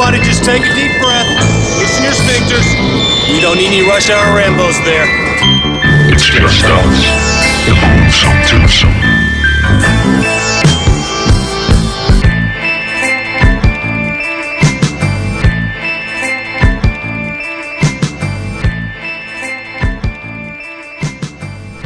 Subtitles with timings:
[0.00, 1.28] Everybody just take a deep breath.
[1.78, 2.64] Loosen your sphincters.
[3.30, 5.04] We don't need any rush hour Rambos there.
[6.10, 7.04] It's just us.
[7.66, 8.94] The Boomsome Twosome.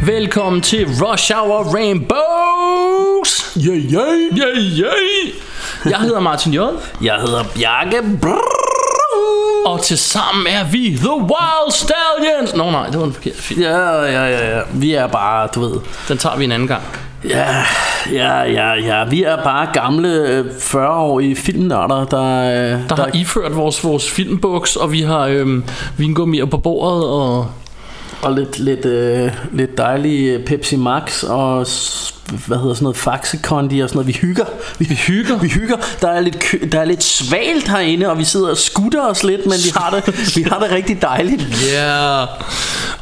[0.07, 3.57] Velkommen til Rush Hour Rainbows!
[3.57, 4.37] Yeah, yeah.
[4.37, 5.54] Yeah, yeah!
[5.91, 6.59] Jeg hedder Martin J.
[7.03, 8.51] Jeg hedder Bjarke Brrr.
[9.67, 12.55] Og til sammen er vi The Wild Stallions!
[12.57, 13.61] Nå nej, det var en forkert film.
[13.61, 14.63] Ja, ja, ja, ja.
[14.73, 15.81] Vi er bare, du ved...
[16.09, 16.83] Den tager vi en anden gang.
[17.29, 17.47] Ja,
[18.13, 19.05] ja, ja, ja.
[19.05, 22.75] Vi er bare gamle øh, 40-årige filmnørder, der...
[22.75, 25.65] øh, Der har iført vores, vores filmbuks, og vi har øhm,
[25.97, 27.47] vingummier på bordet, og
[28.23, 31.67] Og lidt, lidt, øh, lidt dejlig øh, Pepsi Max og
[32.47, 34.09] hvad hedder sådan noget Faxe Kondi og sådan noget.
[34.09, 34.45] Vi hygger.
[34.79, 35.39] Vi, vi hygger.
[35.39, 35.77] Vi hygger.
[36.01, 39.23] Der er lidt kø- der er lidt svalt herinde, og vi sidder og skutter os
[39.25, 41.47] lidt, men vi har det, vi har det rigtig dejligt.
[41.73, 42.29] Ja, yeah.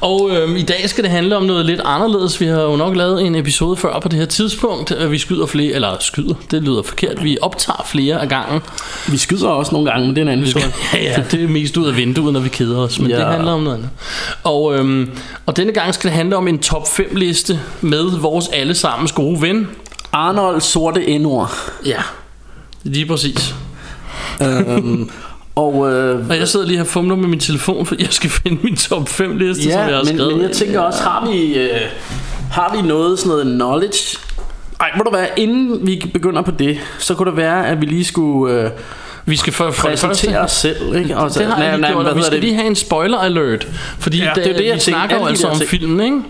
[0.01, 2.41] og øhm, i dag skal det handle om noget lidt anderledes.
[2.41, 4.93] Vi har jo nok lavet en episode før på det her tidspunkt.
[4.99, 7.25] Øh, Vi skyder flere, eller skyder, det lyder forkert.
[7.25, 8.61] Vi optager flere af gangen.
[9.09, 10.73] Vi skyder også nogle gange, men det er en anden historie.
[10.95, 13.17] Ja, ja, det er mest ud af vinduet, når vi keder os, men ja.
[13.19, 13.91] Det handler om noget andet.
[14.45, 15.11] Og, øhm,
[15.47, 18.49] og denne gang skal det handle om en top 5 liste med vores
[19.13, 19.69] allesammens gode ven.
[20.13, 21.51] Arnold Sorte Endord.
[21.85, 22.03] Ja,
[22.83, 23.55] lige præcis.
[24.43, 25.11] øhm,
[25.57, 28.31] og øh, Og jeg sidder lige her og fumler med min telefon, for jeg skal
[28.31, 30.33] finde min top 5 liste, som jeg ja, har men, skrevet.
[30.33, 31.81] men jeg tænker også, har vi, øh,
[32.51, 34.19] har vi noget sådan noget knowledge?
[34.81, 37.87] Ej, må du være, inden vi begynder på det, så kunne det være, at vi
[37.87, 38.71] lige skulle øh,
[39.27, 40.07] vi skal for, for det første...
[40.09, 40.97] præsentere os selv.
[40.97, 41.17] Ikke?
[41.17, 42.41] Og så- Det har nej, nej, gjort, vi skal det?
[42.45, 43.67] lige have en spoiler alert
[43.99, 45.69] Fordi Ja, det er jo det, jeg vi snakker jo de altså om ting.
[45.71, 46.23] filmen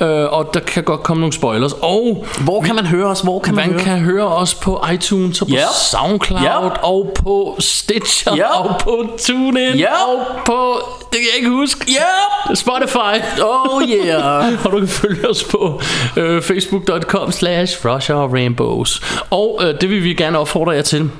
[0.00, 0.12] ikke?
[0.14, 3.20] Øh, Og der kan godt komme nogle spoilers Og Hvor kan man høre os?
[3.20, 3.84] Hvor kan man, man høre?
[3.84, 5.64] kan høre os på iTunes og på Ja.
[5.90, 6.58] Soundcloud Ja.
[6.82, 8.58] Og på Stitcher Ja.
[8.60, 9.92] Og på TuneIn Ja.
[10.06, 10.74] Og på,
[11.12, 12.54] det kan jeg ikke huske Ja!
[12.54, 14.52] Spotify Oh yeah!
[14.64, 15.80] og du kan følge os på
[16.16, 21.10] øh, facebook.com slash Rainbows Og øh, det vil vi gerne opfordre jer til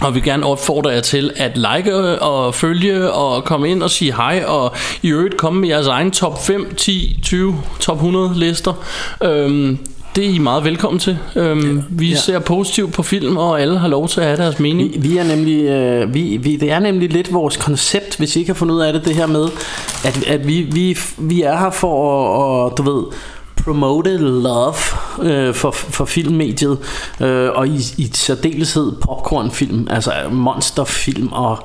[0.00, 4.14] og vi gerne opfordre jer til at like og følge og komme ind og sige
[4.14, 4.72] hej og
[5.02, 8.72] i øvrigt komme med jeres egen top 5, 10, 20, top 100 lister.
[9.24, 9.78] Øhm,
[10.16, 11.18] det er I meget velkommen til.
[11.36, 12.10] Øhm, vi Ja.
[12.14, 12.16] ja.
[12.20, 14.92] ser positivt på film, og alle har lov til at have deres mening.
[14.94, 18.38] Vi, vi er nemlig, øh, vi, vi, det er nemlig lidt vores koncept, hvis I
[18.38, 19.48] ikke har fundet ud af det, det her med,
[20.04, 23.04] at, at vi, vi, vi er her for at, at du ved,
[23.68, 24.74] promote love
[25.22, 26.78] øh, for, for filmmediet,
[27.20, 31.58] øh, og i, i særdeleshed popcornfilm, altså monsterfilm og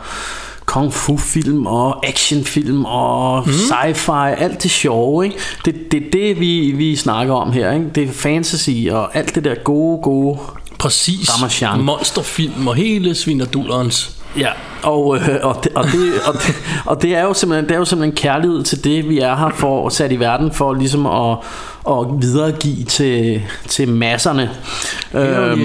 [0.66, 3.52] kung fu film og actionfilm og mm.
[3.52, 5.38] sci-fi, alt det sjove, ikke?
[5.66, 7.90] Det, det er det, vi, vi snakker om her, ikke?
[7.96, 10.40] Det er fantasy og alt det der gode, gode
[10.80, 11.30] Præcis.
[11.36, 11.82] Ramachan.
[11.82, 14.24] Monsterfilm og hele svinerdullerens.
[14.38, 14.50] Ja,
[14.84, 16.56] og, øh, og, det, og, det, og, det,
[16.86, 19.50] og det er jo simpelthen det er jo simpelthen kærlighed til det vi er her
[19.50, 21.38] for sat i verden for ligesom at,
[21.90, 24.50] at videregive til, til masserne.
[25.14, 25.60] Øhm,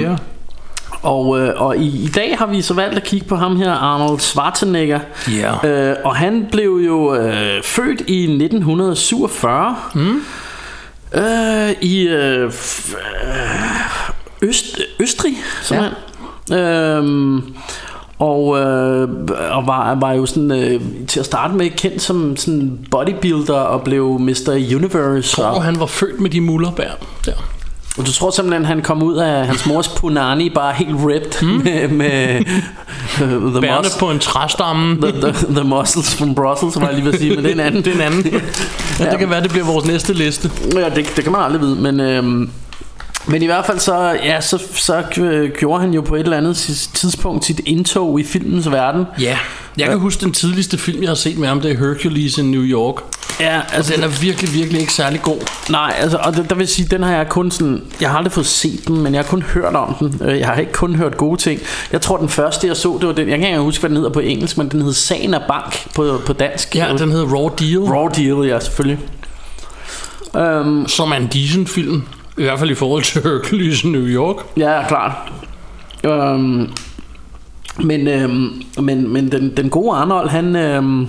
[1.02, 3.72] Og, øh, og i, i dag har vi så valgt at kigge på ham her,
[3.72, 5.00] Arnold Schwarzenegger.
[5.30, 5.68] Ja.
[5.68, 10.22] Øh, og han blev jo øh, født i 1947 mm.
[11.14, 12.50] øh, i øh, øh,
[14.42, 15.96] Øst, Østrig, simpelthen.
[16.50, 16.56] Ja.
[16.56, 17.54] Øhm,
[18.18, 19.08] og, øh,
[19.50, 23.82] og var, var jo sådan øh, til at starte med kendt som sådan bodybuilder og
[23.82, 24.50] blev Mr.
[24.76, 25.44] Universe.
[25.44, 26.90] Og Og, han var født med de mullerbær
[27.26, 27.32] der.
[27.98, 31.48] og du tror simpelthen, han kom ud af hans mors punani bare helt ripped mm.
[31.64, 32.40] med, med
[33.22, 34.96] uh, the, Bærne på en træstamme.
[35.02, 37.54] the, the, the muscles from Brussels, var jeg lige ved at sige, men det er
[37.54, 37.82] en anden.
[37.84, 38.40] Det er en anden.
[39.00, 40.50] Ja, det kan være, det bliver vores næste liste.
[40.74, 42.00] Ja, det, det kan man aldrig vide, men...
[42.00, 42.50] Øhm,
[43.28, 45.02] men i hvert fald så, ja, så, så
[45.58, 46.56] gjorde han jo på et eller andet
[46.94, 49.04] tidspunkt sit indtog i filmens verden.
[49.20, 49.38] Ja,
[49.78, 52.50] jeg kan huske den tidligste film, jeg har set med ham, det er Hercules in
[52.50, 52.94] New York.
[53.40, 55.36] Ja, Og altså, den er virkelig, virkelig ikke særlig god.
[55.70, 58.32] nej, altså, og der, der vil sige, den har jeg kun sådan, jeg har aldrig
[58.32, 60.20] fået set den, men jeg har kun hørt om den.
[60.28, 61.60] Øh, Jeg har ikke kun hørt gode ting.
[61.92, 63.96] Jeg tror, den første, jeg så, det var den, jeg kan ikke huske, hvad den
[63.96, 66.76] hedder på engelsk, men den hed Sagen af Bank på, på dansk.
[66.76, 68.98] Ja, den hedder Raw Deal, Raw Deal, ja, selvfølgelig.
[70.36, 72.02] Øhm, som er en decent film.
[72.38, 74.36] I hvert fald i forhold til Hercules New York.
[74.56, 75.12] Ja, klart.
[76.04, 76.72] Øhm,
[77.78, 81.08] men øhm, men, men den, den gode Arnold, han, øhm,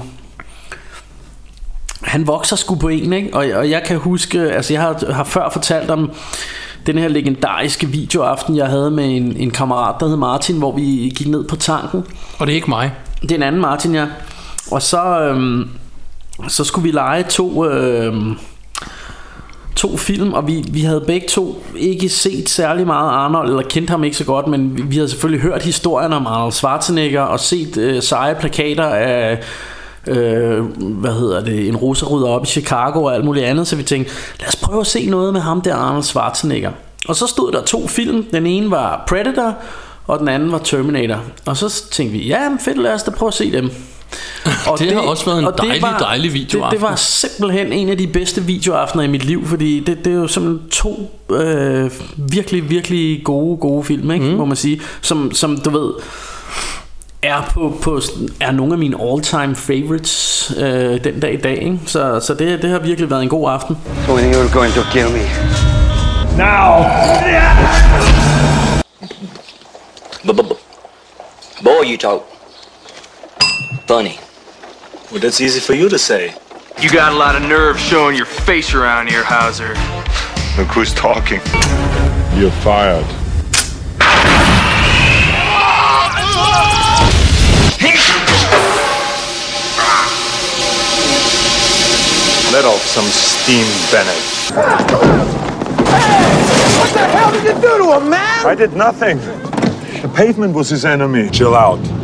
[2.02, 3.30] han vokser sgu på en, ikke?
[3.34, 6.12] Og, og jeg kan huske, altså jeg har, har før fortalt om
[6.86, 11.14] den her legendariske videoaften, jeg havde med en, en kammerat, der hed Martin, hvor vi
[11.18, 12.06] gik ned på tanken.
[12.38, 12.92] Og det er ikke mig.
[13.22, 14.06] Det er en anden Martin, ja.
[14.72, 15.70] Og så, øhm,
[16.48, 18.36] så skulle vi lege to, øhm,
[19.80, 23.90] to film, og vi, vi havde begge to ikke set særlig meget Arnold, eller kendt
[23.90, 27.40] ham ikke så godt, men vi, vi havde selvfølgelig hørt historien om Arnold Schwarzenegger, og
[27.40, 29.40] set øh, seje plakater af
[30.08, 33.84] øh, hvad hedder det, en russerydder op i Chicago og alt muligt andet, så vi
[33.84, 36.72] tænkte, lad os prøve at se noget med ham der Arnold Schwarzenegger.
[37.08, 39.56] Og så stod der to film, den ene var Predator,
[40.08, 41.20] og den anden var Terminator.
[41.46, 43.72] Og så tænkte vi, ja, fedt, lad os da prøve at se dem.
[44.68, 46.62] Og det har også været en og det dejlig, dejlig videoaften.
[46.62, 50.14] Det, det var simpelthen en af de bedste videoaftener i mit liv, fordi det, det
[50.14, 54.26] er jo simpelthen to øh, virkelig, virkelig gode, gode film, ikke?
[54.26, 54.32] Mm.
[54.32, 55.94] må man sige, som, som du ved
[57.22, 58.02] er på, på
[58.40, 61.80] er nogle af mine all-time favorites øh, den dag i dag, ikke?
[61.86, 63.78] så så det, det har virkelig været en god aften.
[64.06, 65.24] So when you were going to kill me.
[66.38, 66.84] Now!
[71.64, 72.39] Boy, you talk
[73.90, 74.20] funny.
[75.10, 76.36] Well, that's easy for you to say.
[76.80, 79.70] You got a lot of nerve showing your face around here, Hauser.
[80.60, 81.42] Look who's talking.
[82.38, 83.04] You're fired.
[92.54, 94.22] Let off some steam, Bennett.
[96.78, 98.46] What the hell did you do to him, man?
[98.46, 99.18] I did nothing.
[100.04, 101.28] The pavement was his enemy.
[101.32, 101.99] Chill out.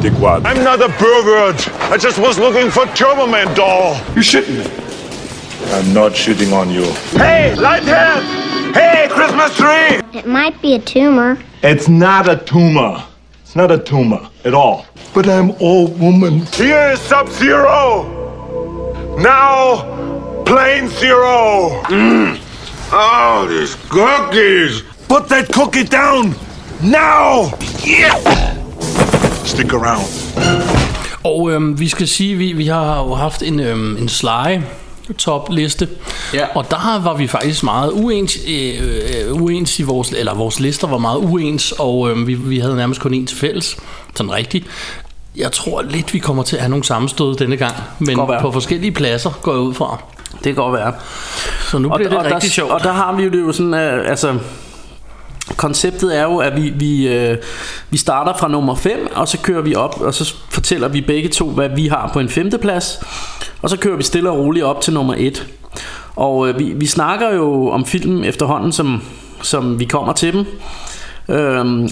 [0.00, 0.46] Dickwad.
[0.46, 1.68] I'm not a pervert.
[1.90, 3.94] I just was looking for Turbo Man doll.
[4.14, 4.64] You shitting me?
[5.74, 6.84] I'm not shitting on you.
[7.18, 8.74] Hey, Lighthead!
[8.74, 10.00] Hey, Christmas tree!
[10.18, 11.38] It might be a tumor.
[11.62, 13.04] It's not a tumor.
[13.42, 14.86] It's not a tumor at all.
[15.12, 16.46] But I'm all woman.
[16.46, 18.06] Here is Sub Zero.
[19.18, 21.82] Now, Plane Zero.
[21.88, 22.40] Mm.
[22.92, 24.82] Oh, these cookies.
[25.08, 26.34] Put that cookie down
[26.82, 27.52] now.
[27.84, 28.56] Yeah.
[29.60, 30.06] Stick around.
[31.24, 34.58] Og øhm, vi skal sige, vi, vi har jo haft en, øhm, en Sly
[35.18, 35.88] top liste
[36.34, 36.46] Ja.
[36.54, 38.74] og der var vi faktisk meget uens, øh,
[39.28, 42.76] øh, uens i vores eller vores lister var meget uens og øh, vi, vi havde
[42.76, 43.76] nærmest kun en til fælles
[44.14, 44.66] sådan rigtigt
[45.36, 48.92] jeg tror lidt vi kommer til at have nogle sammenstød denne gang men på forskellige
[48.92, 50.02] pladser går jeg ud fra
[50.32, 50.92] Det kan godt være.
[51.70, 53.52] så nu bliver det og, rigtig der, sjovt og der har vi jo det jo
[53.52, 54.38] sådan, øh, altså
[55.56, 57.38] konceptet er jo, at vi, vi, øh,
[57.90, 61.28] vi starter fra nummer 5, og så kører vi op, og så fortæller vi begge
[61.28, 63.00] to, hvad vi har på en femteplads,
[63.62, 65.46] og så kører vi stille og roligt op til nummer 1.
[66.16, 69.02] Og øh, vi, vi snakker jo om film efterhånden, som,
[69.42, 70.46] som vi kommer til dem.
[71.28, 71.88] Øhm,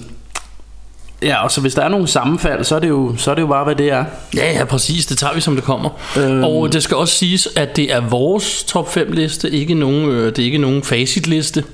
[1.22, 3.42] ja, og så hvis der er nogle sammenfald, så er det jo, så er det
[3.42, 4.04] jo bare, hvad det er.
[4.36, 5.06] Ja, ja, præcis.
[5.06, 5.90] Det tager vi, som det kommer.
[6.18, 6.44] Øhm.
[6.44, 10.26] Og det skal også siges, at det er vores top 5 liste, ikke nogen, øh,
[10.26, 11.64] det er ikke nogen facitliste.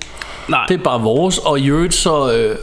[0.48, 0.66] Nej.
[0.68, 2.56] Det er bare vores, og i øvrigt så øh,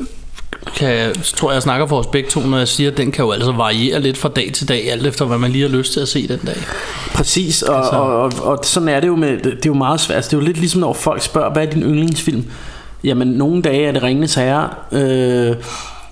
[0.76, 3.26] kan, tror jeg, jeg snakker for os begge to, når jeg siger, at den kan
[3.26, 5.94] jo altså variere lidt fra dag til dag, alt efter hvad man lige har lyst
[5.94, 6.58] til at se den dag.
[7.14, 10.00] Præcis, og, Altså- og, og, og sådan er det jo med, det er jo meget
[10.00, 10.16] svært.
[10.16, 12.46] Altså, det er jo lidt ligesom når folk spørger, hvad er din yndlingsfilm?
[13.04, 15.56] Jamen, nogle dage er det Ringenes Herre, øh,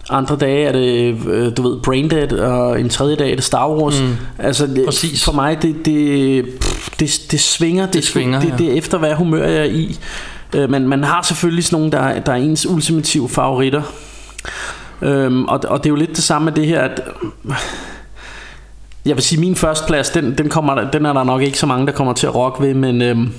[0.09, 3.69] andre dage er det, øh, du ved, Braindead, og en tredje dag er det Star
[3.69, 4.01] Wars.
[4.01, 4.15] Mm.
[4.39, 5.23] Altså, det, Præcis.
[5.23, 7.85] for mig, det, det, pff, det, det svinger.
[7.85, 8.55] Det, svinger, det, ja.
[8.57, 9.97] det er efter, hvad humør jeg er i.
[10.55, 13.81] Øh, men man har selvfølgelig sådan nogle, der, der er ens ultimative favoritter.
[15.01, 17.01] Øhm, og, og det er jo lidt det samme med det her, at
[19.05, 21.65] jeg vil sige, min første plads, den, den, kommer, den er der nok ikke så
[21.65, 23.31] mange, der kommer til at rock ved, men, øhm,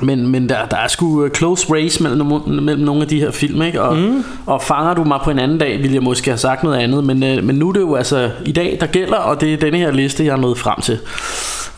[0.00, 2.26] men, men der, der er sgu øh, close race mellem,
[2.62, 3.82] mellem nogle af de her film, ikke?
[3.82, 4.24] Og, mm.
[4.46, 7.04] og fanger du mig på en anden dag, ville jeg måske have sagt noget andet,
[7.04, 9.56] men, øh, men nu er det jo altså i dag, der gælder, og det er
[9.56, 10.98] denne her liste, jeg er nået frem til.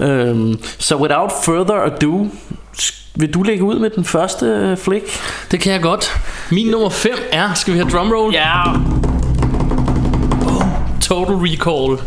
[0.01, 2.29] Øhm, så without further ado,
[3.15, 5.05] vil du lægge ud med den første øh, flick?
[5.51, 6.21] Det kan jeg godt.
[6.51, 8.35] Min nummer 5 er, skal vi have drumroll?
[8.35, 8.63] Ja,
[11.01, 11.99] Total Recall.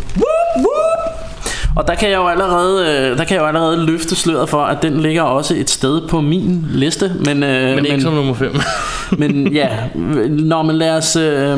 [1.79, 2.81] Og der kan jeg jo allerede,
[3.11, 6.07] øh, der kan jeg jo allerede løfte sløret for, at den ligger også et sted
[6.07, 7.11] på min liste.
[7.19, 8.55] Men, øh, Men ikke som nummer 5.
[9.19, 9.67] men ja,
[10.29, 11.15] når man lad os...
[11.15, 11.57] Øh,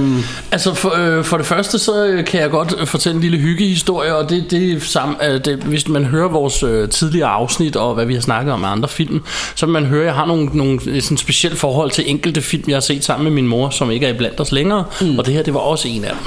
[0.51, 4.15] Altså for, øh, for det første så øh, kan jeg godt fortælle en lille hyggehistorie
[4.15, 8.05] Og det, det samme, øh, det, Hvis man hører vores øh, tidligere afsnit Og hvad
[8.05, 9.21] vi har snakket om med andre film
[9.55, 12.75] Så man høre at jeg har nogle, nogle sådan specielt forhold Til enkelte film jeg
[12.75, 15.19] har set sammen med min mor Som ikke er iblandt os længere mm.
[15.19, 16.19] Og det her det var også en af dem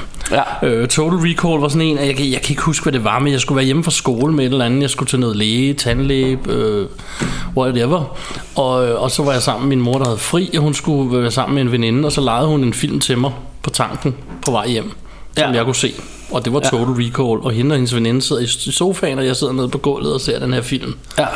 [0.63, 0.69] Ja.
[0.69, 3.05] øh, Total Recall var sådan en af- jeg, kan- jeg kan ikke huske hvad det
[3.05, 5.21] var Men jeg skulle være hjemme fra skole med et eller andet Jeg skulle til
[5.21, 6.87] noget læge, tandlæge øh,
[7.57, 8.17] Whatever
[8.57, 10.75] og, øh, og så var jeg sammen med min mor der havde fri Og hun
[10.75, 13.71] skulle være sammen med en veninde Og så lejede hun en film til mig på
[13.71, 14.91] tanken på vej hjem,
[15.37, 15.57] som Ja.
[15.57, 15.93] jeg kunne se.
[16.31, 19.37] Og det var Total Recall, og hende og hendes veninde sidder i sofaen, og jeg
[19.37, 20.95] sidder nede på gulvet og ser den her film.
[21.19, 21.27] ja,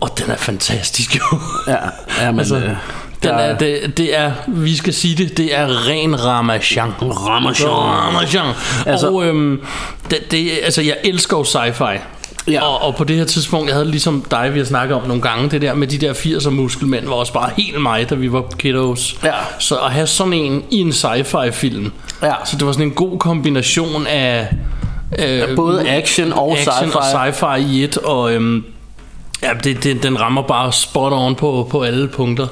[0.00, 1.38] Og den er fantastisk jo.
[1.66, 1.76] ja,
[2.20, 2.38] ja, men...
[2.38, 2.70] Altså, øh,
[3.22, 6.92] Den der- er, det, det er, vi skal sige det, det er ren Ramachan.
[7.02, 7.68] Ramachan.
[7.70, 8.54] Ramachan.
[8.86, 9.60] Altså- og øhm,
[10.10, 11.98] det, det, altså, jeg elsker jo sci-fi.
[12.50, 12.62] Ja.
[12.62, 15.22] Og, og på det her tidspunkt, jeg havde ligesom dig, vi har snakket om nogle
[15.22, 18.32] gange, det der med de der 80'er muskelmænd, var også bare helt mig, da vi
[18.32, 19.16] var kiddos.
[19.24, 19.32] Ja.
[19.58, 21.92] Så at have sådan en i en sci-fi film,
[22.22, 22.32] Ja.
[22.44, 24.48] så det var sådan en god kombination af...
[25.18, 26.96] Øh, Både action og action sci-fi.
[26.96, 28.64] og sci-fi i et, og øhm,
[29.42, 32.46] ja, det, det, den rammer bare spot on på, på alle punkter.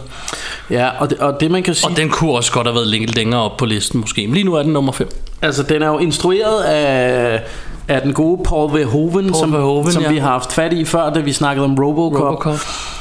[0.71, 1.91] Ja, og det, og det man kan sige...
[1.91, 4.45] Og den kunne også godt have været lidt længere op på listen måske, men lige
[4.45, 5.09] nu er den nummer 5.
[5.43, 7.43] Altså, den er jo instrueret af,
[7.89, 10.11] af den gode Paul Verhoeven, Paul som, Verhoeven, som ja.
[10.13, 12.21] vi har haft fat i før, da vi snakkede om Robocop.
[12.23, 12.59] Robocop.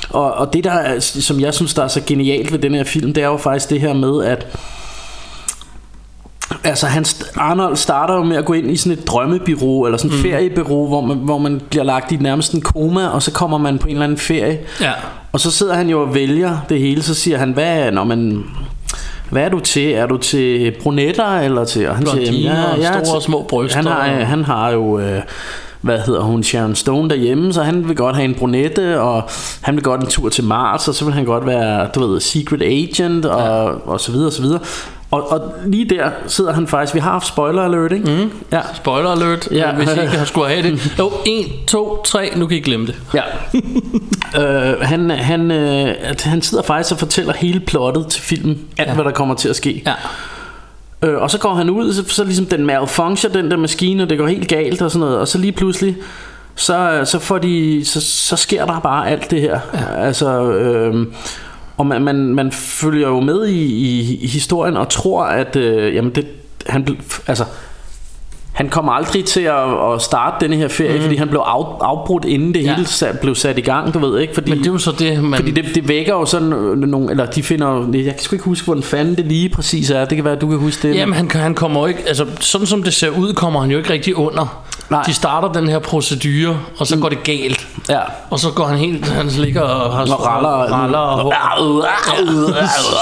[0.10, 2.84] Og, og det der, er- som jeg synes, der er så genialt ved den her
[2.84, 4.48] film, det er jo faktisk det her med, at
[6.64, 7.06] Altså han,
[7.38, 10.24] Arnold starter jo med at gå ind i sådan et drømmebyrå Eller sådan et mm.
[10.24, 13.78] feriebureau hvor man, hvor man bliver lagt i nærmest en koma Og så kommer man
[13.78, 14.92] på en eller anden ferie Ja.
[15.32, 18.44] Og så sidder han jo og vælger det hele Så siger han, hvad, når man,
[19.30, 19.92] hvad er du til?
[19.92, 21.88] Er du til brunetter eller til?
[21.90, 24.70] Og han Blondiner og er store til- og små bryster Han har, og- han har
[24.72, 25.00] jo...
[25.00, 25.22] Øh,
[25.82, 29.24] hvad hedder hun, Sharon Stone derhjemme, så han vil godt have en brunette, og
[29.62, 32.20] han vil godt en tur til Mars, og så vil han godt være, du ved,
[32.20, 33.90] secret agent, og, ja.
[33.92, 34.60] og så videre, og så videre.
[35.14, 38.06] Og, og lige der sidder han faktisk, vi har haft spoiler alert, ikke?
[38.12, 38.32] Mm.
[38.52, 38.62] Ja.
[38.74, 39.72] Spoiler alert, Ja.
[39.72, 40.80] hvis I ikke har skulle have det.
[41.00, 42.96] Jo, 1, 2, 3, nu kan I glemme det.
[43.14, 43.22] Ja.
[44.74, 48.94] øh, han, han, øh, han sidder faktisk og fortæller hele plottet til filmen, alt ja.
[48.96, 49.84] hvad der kommer til at ske.
[49.86, 49.94] Ja.
[51.08, 54.10] Øh, og så går han ud, så, så ligesom den malfunction, den der maskine, og
[54.10, 55.18] det går helt galt og sådan noget.
[55.18, 55.98] Og så lige pludselig,
[56.56, 59.60] så, så, får de, så, så sker der bare alt det her.
[59.74, 60.06] Ja.
[60.06, 61.06] Altså, øh,
[61.78, 65.96] og man, man, man følger jo med i, i, i historien og tror, at øh,
[65.96, 66.28] jamen det,
[66.68, 67.46] han, altså,
[68.54, 71.02] han kommer aldrig til at, at starte denne her ferie, mm.
[71.02, 72.76] fordi han blev af, afbrudt inden det Ja.
[72.76, 74.34] hele sat, blev sat i gang, du ved ikke?
[74.34, 75.40] Fordi, Men det er jo så det, man...
[75.40, 78.46] fordi det, det vækker jo sådan øh, nogle, eller de finder, jeg kan sgu ikke
[78.46, 80.06] huske, hvordan fanden det lige præcis er.
[80.06, 80.96] Det kan være, at du kan huske det.
[80.96, 83.78] Jamen han, han kommer jo ikke Altså sådan som det ser ud Kommer han jo
[83.78, 85.04] ikke rigtig under Nej.
[85.04, 88.00] De starter den her procedure Og så går det galt Ja.
[88.30, 91.34] Og så går han helt Han ligger og har Og raller, raller og,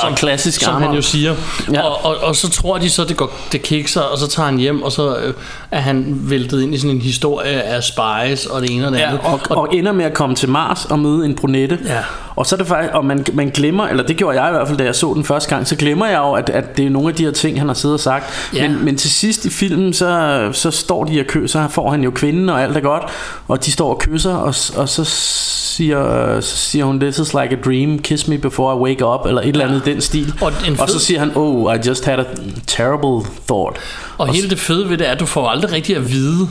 [0.01, 1.35] som klassisk Som han jo siger
[1.67, 1.73] Ja.
[1.73, 1.81] ja.
[1.81, 4.57] og, og, og så tror de så Det, går, det kikser Og så tager han
[4.57, 5.33] hjem Og så øh,
[5.71, 8.99] er han væltet ind i sådan en historie Af spies Og det ene og det
[8.99, 11.79] Ja, andet og, og ender med at komme til Mars og møde en brunette.
[11.85, 11.99] Ja.
[12.35, 14.67] Og så er det faktisk, og man, man glemmer, eller det gjorde jeg i hvert
[14.67, 16.89] fald, da jeg så den første gang, så glemmer jeg jo, at, at det er
[16.89, 18.49] nogle af de her ting, han har siddet og sagt.
[18.55, 18.69] Ja.
[18.69, 22.03] Men, men til sidst i filmen, så, så står de og kysser, så får han
[22.03, 23.03] jo kvinden, og alt er godt,
[23.47, 25.03] og de står og kysser, og, og så
[25.71, 29.25] siger, så siger hun, this is like a dream, kiss me before I wake up,
[29.25, 30.33] eller et eller andet i den stil.
[30.41, 32.23] Og en og så fed- siger han, oh, I just had a
[32.67, 33.77] terrible thought.
[34.17, 36.49] Og hele det fede ved det er At du får aldrig rigtig at vide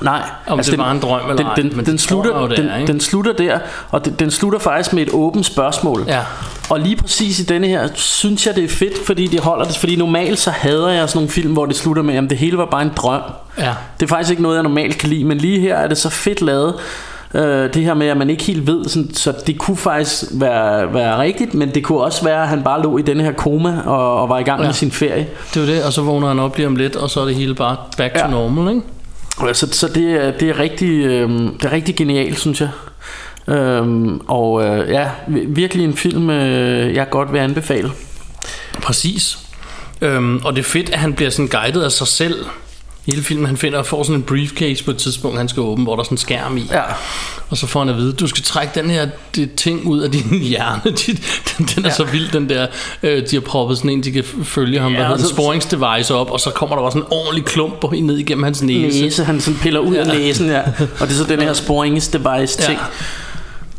[0.00, 2.56] Nej, Om det var en drøm eller den, ej, den, men den, det slutter, det
[2.56, 2.92] den, ikke?
[2.92, 3.58] den slutter der,
[3.90, 6.04] og den, den slutter faktisk med et åbent spørgsmål.
[6.06, 6.20] Ja.
[6.70, 9.76] Og lige præcis i denne her, synes jeg det er fedt, fordi de holder det.
[9.76, 12.58] Fordi normalt så hader jeg sådan nogle film, hvor det slutter med, at det hele
[12.58, 13.22] var bare en drøm.
[13.58, 15.98] Ja Det er faktisk ikke noget, jeg normalt kan lide, men lige her er det
[15.98, 16.74] så fedt lavet.
[17.34, 20.94] Øh, det her med, at man ikke helt ved, sådan, så det kunne faktisk være,
[20.94, 23.80] være rigtigt, men det kunne også være, at han bare lå i denne her koma
[23.86, 24.66] og, og var i gang ja.
[24.66, 25.28] Med sin ferie.
[25.54, 27.24] Det er jo det Og så vågner han op lige om lidt Og så er
[27.24, 28.30] det hele bare Back to Ja.
[28.30, 32.60] normal ikke Så, så det, er, det, er rigtig, øh, det er rigtig genialt, synes
[32.60, 32.68] jeg.
[33.48, 37.90] Øhm, og øh, ja, vi- virkelig en film, øh, jeg godt vil anbefale.
[38.82, 39.38] Præcis.
[40.00, 42.44] Øhm, og det er fedt, at han bliver sådan guidet af sig selv.
[43.08, 45.94] Hele filmen, han finder får sådan en briefcase på et tidspunkt, han skal åbne, hvor
[45.96, 46.64] der er sådan en skærm i.
[46.72, 46.82] Ja.
[47.50, 50.10] Og så får han at vide, du skal trække den her det ting ud af
[50.10, 50.80] din hjerne.
[51.58, 51.94] Den, den er ja.
[51.94, 52.66] så vild, den der,
[53.02, 56.14] øh, de har proppet sådan en, de kan følge ham, Ja, hvad hedder det, sporingsdevice
[56.14, 59.02] op, og så kommer der bare sådan en ordentlig klump på- ned igennem hans næse.
[59.02, 60.00] Næse, han sådan piller ud ja.
[60.00, 60.60] af næsen, ja.
[61.00, 62.78] Og det er så den her sporingsdevice ting.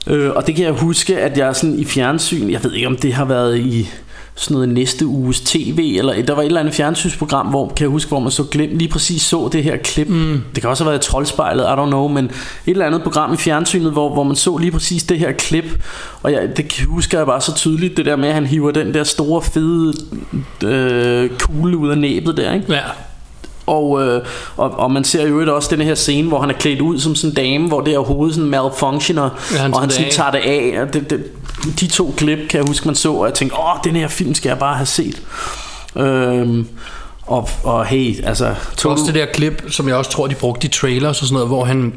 [0.08, 0.14] Ja.
[0.14, 2.96] Øh, og det kan jeg huske, at jeg sådan i fjernsyn, jeg ved ikke om
[2.98, 3.90] det har været i
[4.40, 7.90] sådan noget næste uges tv, eller der var et eller andet fjernsynsprogram, hvor kan jeg
[7.90, 10.10] huske, hvor man så glem, lige præcis så det her klip.
[10.10, 10.42] Mm.
[10.56, 12.32] Det kan også have været Troldspejlet, I don't know, men et
[12.66, 15.84] eller andet program i fjernsynet, hvor, hvor man så lige præcis det her klip.
[16.24, 18.94] Og jeg, det husker jeg bare så tydeligt, det der med, at han hiver den
[18.94, 19.94] der store, fede
[20.64, 22.74] øh, kugle ud af næbet der, ikke?
[22.74, 22.82] Ja.
[23.66, 24.22] Og, øh,
[24.58, 27.16] og, og man ser jo også den her scene, hvor han er klædt ud som
[27.16, 30.32] sådan en dame, hvor det her hoved sådan malfunctioner, Ja, han og han sådan tager
[30.32, 30.82] det af.
[30.82, 31.24] Og det, det,
[31.80, 34.36] de to klip kan jeg huske, man så, og jeg tænkte, åh, den her film
[34.36, 35.22] skal jeg bare have set.
[35.96, 36.68] Øhm,
[37.22, 38.56] og, og hey, altså...
[38.78, 41.34] Så også det der klip, som jeg også tror, de brugte i trailers og sådan
[41.34, 41.94] noget, hvor han,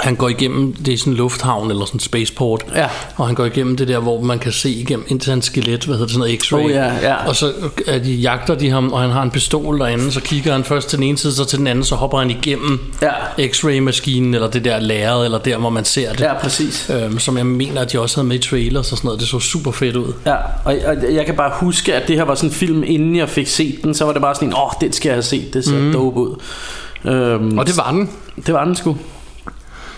[0.00, 2.86] han går igennem, det er sådan en lufthavn eller sådan en spaceport, Ja.
[3.16, 5.84] og han går igennem det der, hvor man kan se igennem ind til hans skelet,
[5.84, 6.64] hvad hedder det, sådan noget x-ray.
[6.64, 7.28] Oh, ja, ja.
[7.28, 7.52] Og så
[7.86, 10.88] er de, jagter de ham, og han har en pistol derinde, så kigger han først
[10.88, 13.10] til den ene side, så til den anden, så hopper han igennem Ja.
[13.48, 16.20] x-ray-maskinen, eller det der lærred, eller der, hvor man ser det.
[16.20, 16.90] Ja, præcis.
[17.02, 19.20] Øhm, som jeg mener, at de også havde med i trailers og sådan noget.
[19.20, 20.12] Det så super fedt ud.
[20.26, 20.34] Ja,
[20.64, 23.28] og, og jeg kan bare huske, at det her var sådan en film, inden jeg
[23.28, 25.54] fik set den, så var det bare sådan en, åh, den skal jeg have set,
[25.54, 25.92] det ser mm.
[25.92, 26.36] dope ud.
[27.04, 28.10] Øhm, Og det var den.
[28.46, 28.96] det var den sgu.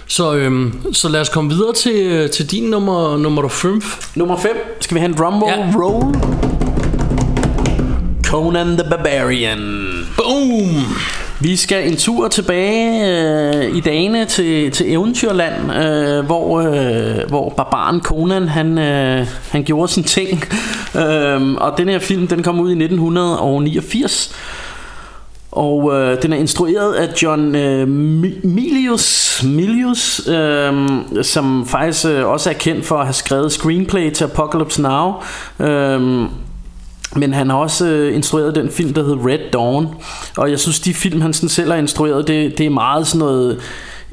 [0.08, 3.82] Så, øhm, så lad os komme videre til, øh, til din nummer, nummer 5.
[4.14, 4.76] Nummer 5.
[4.80, 5.52] Skal vi have en drum roll?
[5.58, 5.72] Ja.
[5.76, 6.14] roll?
[8.24, 9.58] Conan the Barbarian.
[10.16, 10.84] Boom!
[11.40, 17.54] Vi skal en tur tilbage øh, i dagene til, til Eventyrland, øh, hvor, øh, hvor
[17.56, 20.44] barbaren Conan han, øh, han gjorde sin ting.
[20.96, 24.34] Øh, og den her film den kom ud i 1989.
[25.58, 27.88] Og øh, den er instrueret af John øh,
[28.44, 30.72] Milius, Milius øh,
[31.22, 35.12] som faktisk øh, også er kendt for at have skrevet screenplay til Apocalypse Now.
[35.60, 36.00] Øh,
[37.16, 39.88] men han har også øh, instrueret den film, der hedder Red Dawn.
[40.36, 43.18] Og jeg synes, de film, han sådan selv har instrueret, det, det er meget sådan
[43.18, 43.60] noget...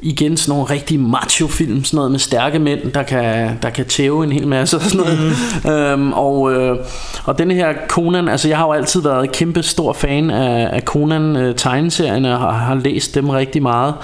[0.02, 3.86] Igen sådan nogle rigtig macho film Sådan noget med stærke mænd Der kan, der kan
[3.86, 5.36] tæve en hel masse og sådan noget.
[5.64, 5.70] Mm.
[5.70, 6.76] øhm, og, øh,
[7.24, 10.82] og denne her Conan Altså jeg har jo altid været kæmpe stor fan Af, af
[10.82, 13.94] Conan øh, tegneserierne Og har, har læst dem rigtig meget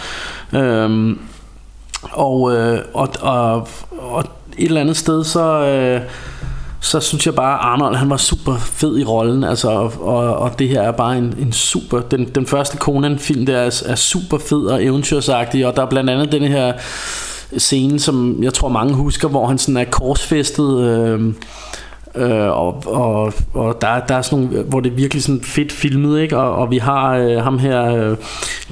[0.52, 1.18] øhm,
[2.12, 3.68] og, øh, og, og,
[3.98, 4.24] og
[4.58, 6.00] et eller andet sted Så øh,
[6.82, 9.70] så synes jeg bare, Arnold han var super fed i rollen, altså,
[10.00, 13.82] og, og det her er bare en, en super, den, den første Conan-film der er,
[13.86, 16.72] er super fed og eventyrsagtig, og der er blandt andet den her
[17.58, 21.34] scene, som jeg tror mange husker, hvor han sådan er korsfæstet, øh,
[22.14, 25.72] Øh, og, og, og der, der er sådan nogle, hvor det er virkelig sådan fedt
[25.72, 26.38] filmet, ikke?
[26.38, 28.16] Og, og vi har øh, ham her, øh,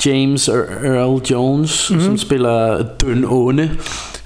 [0.06, 2.04] James Earl Jones, mm-hmm.
[2.04, 3.70] som spiller Døn Onde,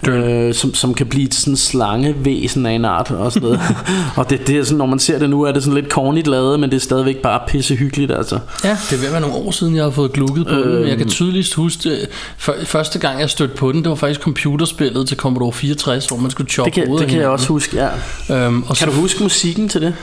[0.09, 3.61] øh, som, som kan blive sådan en slangevæsen af en art og sådan noget.
[4.17, 6.27] og det, det er sådan, når man ser det nu, er det sådan lidt cornigt
[6.27, 8.39] lavet, men det er stadigvæk bare pisse hyggeligt, altså.
[8.65, 10.71] Ja, det er ved at være nogle år siden, jeg har fået glukket på øhm.
[10.71, 10.81] den.
[10.81, 12.09] men Jeg kan tydeligst huske, det.
[12.39, 16.17] Før- første gang jeg stødte på den, det var faktisk computerspillet til Commodore 64, hvor
[16.17, 18.47] man skulle choppe Det kan, det kan jeg også huske, ja.
[18.47, 19.95] Øhm, og Kan du huske musikken til det?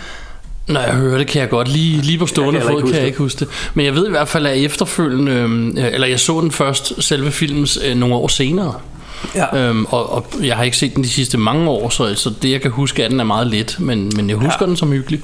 [0.67, 3.00] Når jeg hører det, kan jeg godt lige, lige på stående Jeg kan fod, kan
[3.00, 3.48] jeg ikke huske det.
[3.74, 7.31] Men jeg ved i hvert fald, at efterfølgende, øhm, eller jeg så den først, selve
[7.31, 8.74] filmens, øh, nogle år senere.
[9.36, 9.58] Ja.
[9.58, 12.51] Øhm, og, og jeg har ikke set den de sidste mange år, så, så det
[12.51, 14.66] jeg kan huske af den er meget let, men, men jeg husker ja.
[14.66, 15.22] den som hyggelig.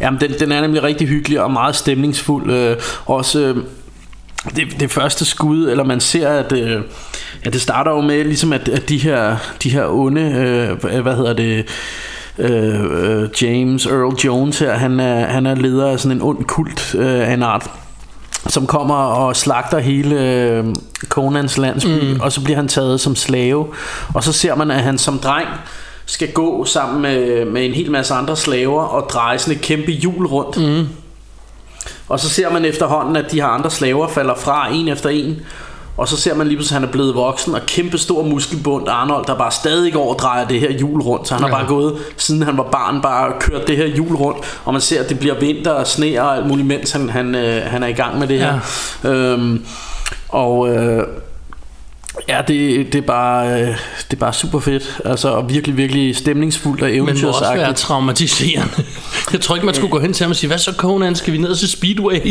[0.00, 2.52] Jamen, den, den er nemlig rigtig hyggelig og meget stemningsfuld.
[2.52, 3.56] Øh, også øh,
[4.56, 6.82] det, det første skud, eller man ser, at øh,
[7.44, 11.16] ja, det starter jo med, ligesom at, at de her, de her onde, øh, hvad
[11.16, 11.66] hedder det,
[12.38, 16.44] øh, øh, James Earl Jones her, han er, han er leder af sådan en ond
[16.44, 17.70] kult øh, af en art
[18.48, 20.64] som kommer og slagter hele øh,
[21.08, 22.20] Conans landsby, mm.
[22.20, 23.66] og så bliver han taget som slave.
[24.14, 25.48] Og så ser man, at han som dreng
[26.06, 29.90] skal gå sammen med, med en hel masse andre slaver og dreje sådan et kæmpe
[29.90, 30.56] hjul rundt.
[30.56, 30.88] Mm.
[32.08, 35.36] Og så ser man efterhånden, at de her andre slaver falder fra en efter en.
[35.96, 38.88] Og så ser man lige pludselig, at han er blevet voksen og kæmpe stor muskelbund
[38.88, 41.28] Arnold, der bare stadig går og drejer det her hjul rundt.
[41.28, 41.48] Så han ja.
[41.48, 44.38] har bare gået, siden han var barn, bare kørt det her hjul rundt.
[44.64, 47.34] Og man ser, at det bliver vinter og sne og alt muligt, mens han, han,
[47.34, 48.58] øh, han er i gang med det her.
[49.04, 49.10] Ja.
[49.10, 49.64] Øhm,
[50.28, 51.06] og øh,
[52.28, 53.76] ja, det, det, er bare, øh, det
[54.12, 55.00] er bare super fedt.
[55.04, 57.78] Altså, og virkelig, virkelig stemningsfuldt og Men må også være eventyrsagtigt.
[57.78, 58.68] traumatiserende.
[59.32, 61.32] Jeg tror ikke, man skulle gå hen til ham og sige, hvad så Conan, skal
[61.32, 62.20] vi ned til Speedway?
[62.24, 62.30] De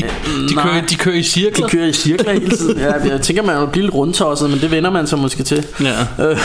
[0.56, 0.64] nej.
[0.64, 1.66] kører, de kører i cirkler.
[1.68, 2.80] De kører i cirkler hele tiden.
[2.80, 5.66] Ja, jeg tænker, man vil blive lidt rundtosset, men det vender man sig måske til.
[5.82, 5.94] Ja.
[6.30, 6.38] Øh,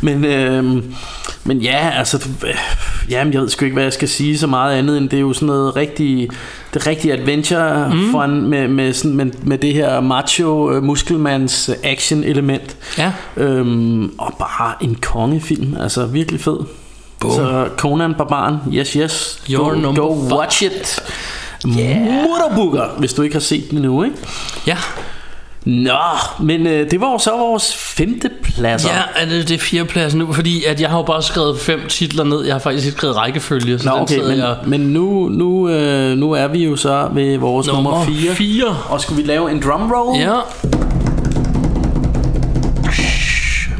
[0.00, 0.64] men, øh,
[1.44, 2.54] men ja, altså, du- øh,
[3.10, 5.20] jamen, jeg ved sgu ikke, hvad jeg skal sige så meget andet, end det er
[5.20, 6.28] jo sådan noget rigtig,
[6.74, 8.10] det er rigtig adventure mm.
[8.10, 12.76] fun med, med, sådan, med, med det her macho øh, muskelmands action element.
[12.98, 13.12] Ja.
[13.36, 16.58] Øhm, og bare en kongefilm, altså virkelig fed.
[17.20, 17.34] Boom.
[17.34, 21.00] Så Conan Barbaren, yes yes, Your go, number go watch it.
[21.78, 22.00] Yeah.
[22.00, 24.16] Mutterbugger, hvis du ikke har set den endnu, ikke?
[24.66, 24.76] Ja.
[25.64, 25.92] Nå,
[26.40, 28.88] men øh, det var jo så vores femte pladser.
[28.88, 31.80] Ja, er det, det er fjerdepladsen nu, fordi at jeg har jo bare skrevet fem
[31.88, 32.44] titler ned.
[32.44, 35.28] Jeg har faktisk ikke skrevet rækkefølge, så Nå, den okay, sidder men, jeg men nu,
[35.28, 38.34] nu, øh, nu er vi jo så ved vores nummer, nummer 4.
[38.34, 38.76] 4.
[38.88, 40.18] Og skulle vi lave en drum roll?
[40.20, 40.34] Ja,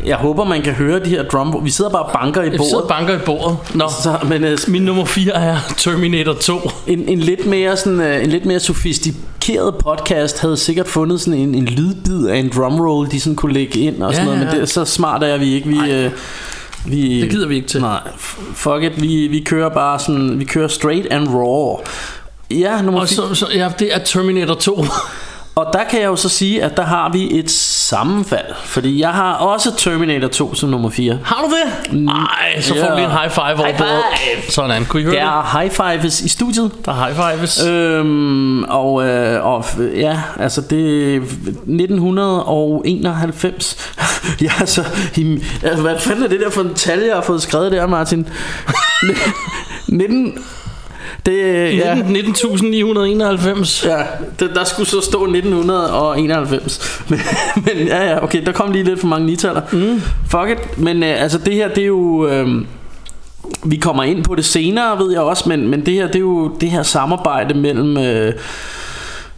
[0.07, 1.61] Jeg håber, man kan høre de her drum.
[1.64, 2.88] Vi sidder bare og banker i jeg sidder og bordet.
[2.88, 3.57] banker i bordet.
[3.75, 6.71] Nå, Så, men øh, min nummer 4 er Terminator 2.
[6.87, 8.61] en, en, lidt mere sådan, øh, en lidt mere
[9.51, 13.37] sofistikeret podcast havde sikkert fundet sådan en, en lydbid af en drum roll, de sådan
[13.37, 14.47] kunne lægge ind og sådan Ja, noget.
[14.47, 14.61] Men ja.
[14.61, 15.69] det, så smart er vi ikke.
[15.69, 16.11] Vi, øh,
[16.87, 17.81] vi, Det gider vi ikke til.
[17.81, 18.01] Nej,
[18.55, 19.03] fuck it.
[19.03, 21.77] Vi, vi kører bare sådan, vi kører straight and raw.
[22.51, 24.85] Ja, nummer Og så, så, ja, det er Terminator 2.
[25.66, 28.44] Og der kan jeg jo så sige, at der har vi et sammenfald.
[28.64, 31.18] Fordi jeg har også Terminator 2 som nummer 4.
[31.25, 31.64] Har du det?
[32.05, 32.94] Nej, så får Ja.
[32.94, 34.03] vi en high five over High five!
[34.51, 35.29] Sådan, kunne I høre Der det?
[35.29, 35.70] er high
[36.01, 36.70] fives i studiet.
[36.85, 37.64] Der er high fives.
[37.66, 39.64] Øhm, og, øh, og
[39.96, 43.77] ja, altså det er 1991.
[44.42, 44.85] ja, altså,
[45.16, 47.87] i, altså, hvad fanden er det der for en tal, jeg har fået skrevet der,
[47.87, 48.29] Martin?
[49.88, 50.38] 19,
[51.27, 53.89] Det, I ja, 19.991.
[53.89, 54.03] ja
[54.41, 57.01] det, der skulle så stå 1991.
[57.09, 57.21] Men,
[57.57, 59.63] men ja, ja, okay, der kom lige lidt for mange nitaller.
[59.73, 60.03] Mm.
[60.31, 60.79] Fuck it.
[60.79, 62.29] Men øh, altså det her, det er jo...
[62.29, 62.49] Øh,
[63.65, 66.21] vi kommer ind på det senere, ved jeg også, men, men det her, det er
[66.21, 67.97] jo det her samarbejde mellem...
[67.99, 68.33] Øh,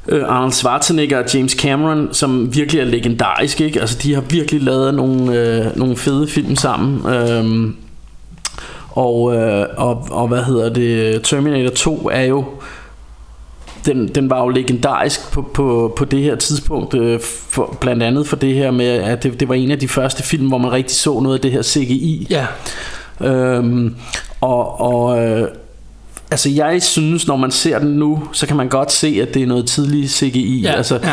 [0.09, 3.81] øh, Arnold Schwarzenegger og James Cameron, som virkelig er legendarisk, ikke?
[3.81, 7.15] Altså, de har virkelig lavet nogle, øh, nogle fede film sammen.
[7.15, 7.77] Øhm,
[8.93, 11.23] og, øh, og, og hvad hedder det?
[11.23, 12.45] Terminator 2 er jo
[13.87, 18.27] den, den var jo legendarisk på, på, på det her tidspunkt, øh, for, blandt andet
[18.27, 20.73] for det her med, at det, det var en af de første film, hvor man
[20.73, 22.27] rigtig så noget af det her CGI.
[22.31, 22.47] Ja.
[23.21, 23.95] Øhm,
[24.41, 25.49] og og øh,
[26.31, 29.43] altså jeg synes, når man ser den nu, så kan man godt se, at det
[29.43, 30.61] er noget tidlig CGI.
[30.61, 31.13] Ja, altså, ja.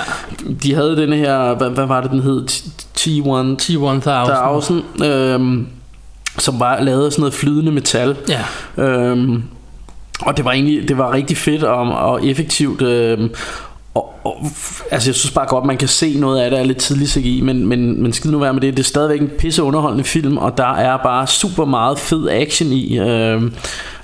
[0.64, 2.48] De havde den her, hvad, hvad var det, den hed?
[2.98, 4.10] T1 T-1000.
[4.10, 5.68] 1000, øhm,
[6.40, 8.18] som var lavet af sådan noget flydende metal.
[8.30, 8.84] Ja.
[8.84, 9.44] Øhm,
[10.22, 12.82] og det var egentlig det var rigtig fedt og, og effektivt.
[12.82, 13.30] Øhm,
[13.94, 14.46] og, og,
[14.92, 17.42] altså jeg synes bare godt man kan se noget af det er lidt tidligt CGI
[17.42, 20.38] Men, men, men skid nu være med det Det er stadigvæk en pisse underholdende film
[20.38, 23.54] Og der er bare super meget fed action i øhm,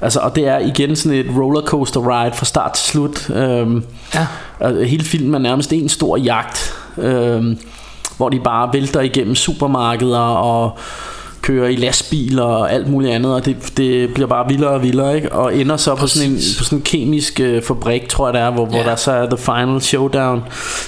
[0.01, 3.83] Altså og det er igen sådan et rollercoaster ride Fra start til slut øhm,
[4.15, 4.27] Ja.
[4.59, 7.57] altså, Hele filmen er nærmest en stor jagt øhm,
[8.17, 10.77] Hvor de bare vælter igennem supermarkeder Og
[11.45, 15.15] kører i lastbiler og alt muligt andet og det, det bliver bare vildere og vildere
[15.15, 15.31] ikke?
[15.31, 18.41] og ender så på sådan en, på sådan en kemisk øh, fabrik tror jeg det
[18.41, 18.84] er hvor, hvor Ja.
[18.84, 20.41] der så er the final showdown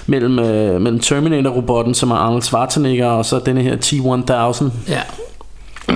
[0.08, 5.02] mellem, øh, mellem Terminator-robotten som er Arnold Schwarzenegger og så denne her T-1000 Ja.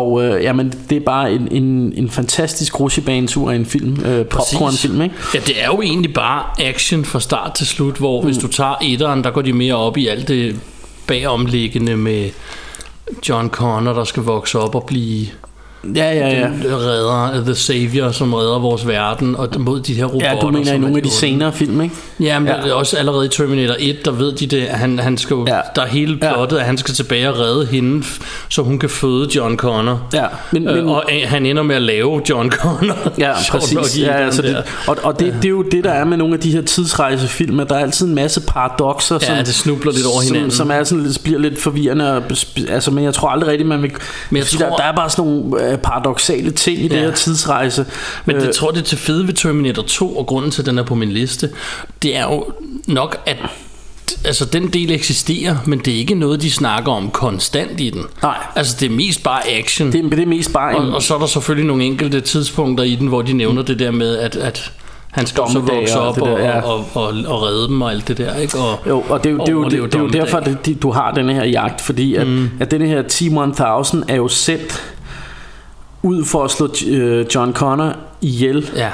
[0.00, 4.26] og øh, jamen det er bare en, en, en fantastisk rutsjebanetur af en film øh,
[4.26, 5.14] popcornfilm ikke?
[5.34, 8.26] Ja, det er jo egentlig bare action fra start til slut, hvor mm.
[8.26, 10.56] hvis du tager etteren, der går de mere op i alt det
[11.06, 12.30] bagomliggende med
[13.28, 15.26] John Connor, der skal vokse op og blive
[15.96, 20.04] ja ja ja den redder, the savior, som redder vores verden, og mod de her
[20.04, 20.28] robotter.
[20.30, 21.94] Ja, du mener i som nogle af de senere film, ikke?
[22.20, 22.66] Ja, men Ja.
[22.66, 22.72] ja.
[22.74, 25.54] også allerede i Terminator 1, der ved de det, han, han skal jo, Ja.
[25.56, 25.60] ja.
[25.76, 26.32] der er hele Ja.
[26.32, 28.04] plottet, at han skal tilbage og redde hende,
[28.48, 30.02] så hun kan føde John Connor.
[30.12, 32.96] Ja, men- øh, men- og øh, han ender med at lave John Connor.
[33.18, 33.98] Ja, præcis.
[34.02, 36.40] Ja, altså det, og og det, det er jo det, der er med nogle af
[36.40, 40.06] de her tidsrejsefilm, at der er altid en masse paradoxer, Ja, som, det snubler lidt
[40.06, 40.50] over som, hinanden.
[40.50, 42.16] som er sådan, lidt, bliver lidt forvirrende.
[42.16, 42.22] Og,
[42.68, 43.90] altså, men jeg tror aldrig rigtigt, man vil...
[44.30, 47.00] Men jeg tror- der, der er bare sådan nogle øh, paradoxale ting i det Ja.
[47.00, 47.86] her tidsrejse.
[48.24, 50.66] Men det Øh, tror det er til fede ved Terminator 2, og grunden til, at
[50.66, 51.50] den er på min liste,
[52.02, 52.44] det er jo
[52.86, 53.36] nok, at
[54.24, 58.02] altså, den del eksisterer, men det er ikke noget, de snakker om konstant i den.
[58.22, 58.36] Nej.
[58.56, 59.92] Altså, det er mest bare action.
[59.92, 60.82] det, det er mest bare en...
[60.82, 63.78] og, og så er der selvfølgelig nogle enkelte tidspunkter i den, hvor de nævner det
[63.78, 64.72] der med, at, at
[65.10, 66.60] han skal så vokse og op det og, der, ja.
[66.60, 68.58] og, og, og, og redde dem og alt det der, ikke?
[68.58, 70.66] Og, Jo, og det er jo, det er jo, det, det er jo derfor, det,
[70.66, 72.50] det, du har denne her jagt, fordi at, mm.
[72.60, 74.93] at denne her T-1000 er jo sendt
[76.04, 78.70] ud for at slå øh, John Connor ihjel.
[78.76, 78.90] Ja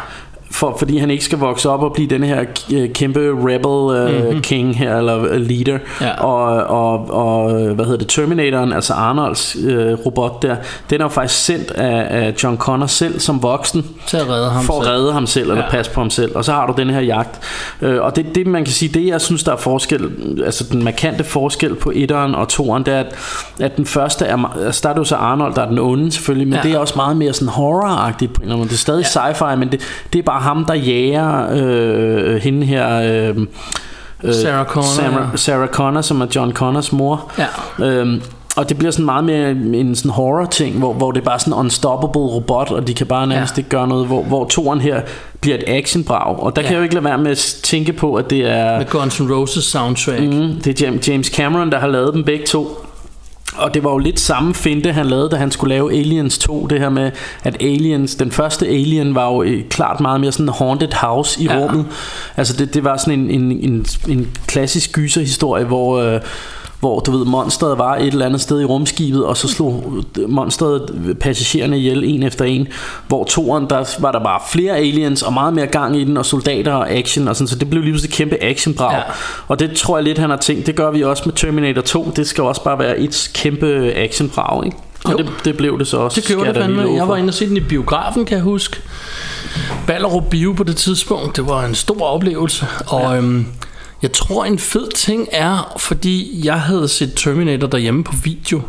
[0.53, 4.25] for, fordi han ikke skal vokse op og blive den her øh, kæmpe rebel øh,
[4.25, 4.41] mm-hmm.
[4.41, 5.79] king her, eller øh, leader.
[6.01, 6.25] Ja.
[6.25, 10.57] Og, og, og, hvad hedder det, Terminatoren, altså Arnolds øh, robot der,
[10.91, 13.87] den er jo faktisk sendt af, af John Connor selv som voksen.
[14.07, 14.95] Til at redde ham For at selv.
[14.97, 15.71] redde ham selv, eller Ja.
[15.71, 16.37] passe på ham selv.
[16.37, 17.41] Og så har du den her jagt.
[17.83, 20.11] Øh, og det, det, man kan sige, det jeg synes, der er forskel,
[20.45, 23.15] altså den markante forskel på etteren og toeren, det er, at,
[23.61, 26.13] at den første er, altså der er det jo så Arnold, der er den onde
[26.13, 26.63] selvfølgelig, men Ja.
[26.63, 28.69] det er også meget mere sådan horror-agtigt på en eller anden måde.
[28.69, 29.31] Det er stadig ja.
[29.33, 29.81] sci-fi, men det,
[30.13, 33.01] det er bare ham, der jager øh, hende her...
[33.29, 33.37] Øh,
[34.25, 35.29] øh, Sarah Connor, Sarah.
[35.39, 37.33] Sarah Connor, som er John Connors mor.
[37.39, 37.47] Ja.
[37.87, 38.23] Øhm,
[38.57, 41.39] og det bliver sådan meget mere en sådan horror ting, hvor, hvor det er bare
[41.39, 43.61] sådan en unstoppable robot, og de kan bare nærmest Ja.
[43.61, 45.01] ikke gøre noget, hvor, hvor toren her
[45.41, 46.39] bliver et actionbrag.
[46.43, 46.67] Og der ja.
[46.69, 49.21] kan jeg jo ikke lade være med at tænke på, at det er, Med Guns
[49.21, 50.21] N' Roses soundtrack.
[50.23, 52.87] mm, det er Jam- James Cameron, der har lavet dem begge to.
[53.57, 56.67] Og det var jo lidt samme finte, han lavede, da han skulle lave Aliens 2.
[56.67, 57.11] Det her med,
[57.45, 61.43] at Aliens, den første Alien var jo øh, klart meget mere sådan en haunted house
[61.43, 61.57] i Ja.
[61.59, 61.87] rummet.
[62.37, 65.99] Altså det, det var sådan en, en, en, en klassisk gyserhistorie, hvor...
[66.01, 66.21] Øh,
[66.81, 71.17] hvor du ved, monsteret var et eller andet sted i rumskibet, og så slog monsteret
[71.21, 72.69] passagererne ihjel en efter en.
[73.09, 76.27] Hvor toeren, der var der bare flere aliens og meget mere gang i den, og
[76.27, 78.95] soldater og action, og sådan, så det blev lige pludselig et kæmpe actionbrag.
[78.95, 79.03] Ja.
[79.49, 82.13] Og det tror jeg lidt, han har tænkt, det gør vi også med Terminator 2.
[82.17, 84.77] Det skal også bare være et kæmpe actionbrag, ikke?
[85.05, 85.17] Og Jo.
[85.17, 86.21] det, det blev det så også.
[86.21, 86.95] Det gjorde det fandme.
[86.95, 88.77] Jeg var inde og se den i biografen, kan jeg huske.
[89.87, 91.37] Ballerup Bio på det tidspunkt.
[91.37, 92.67] Det var en stor oplevelse.
[92.87, 93.17] Og ja.
[93.17, 93.47] øhm,
[94.03, 98.61] jeg tror, en fed ting er, fordi jeg havde set Terminator derhjemme på video.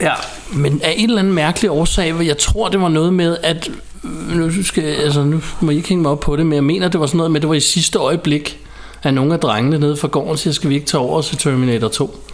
[0.00, 0.12] Ja.
[0.52, 3.70] Men af en eller anden mærkelig årsag, hvor jeg tror, det var noget med, at...
[4.34, 6.88] Nu, skal, altså, nu må I ikke hænge mig op på det, men jeg mener,
[6.88, 8.58] det var sådan noget med, det var i sidste øjeblik,
[9.02, 11.88] at nogle af drengene nede fra gården siger, skal vi ikke tage over til Terminator
[11.88, 12.24] 2?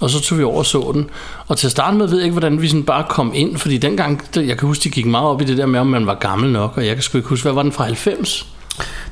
[0.00, 1.10] Og så tog vi over og så den.
[1.46, 3.78] Og til at starte med ved jeg ikke, hvordan vi sådan bare kom ind, fordi
[3.78, 6.14] dengang, jeg kan huske, de gik meget op i det der med, om man var
[6.14, 8.46] gammel nok, og jeg kan sgu ikke huske, hvad var den fra 90?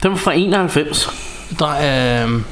[0.03, 1.11] Den var fra 91.
[1.51, 2.25] Der er...
[2.25, 2.45] Øhm,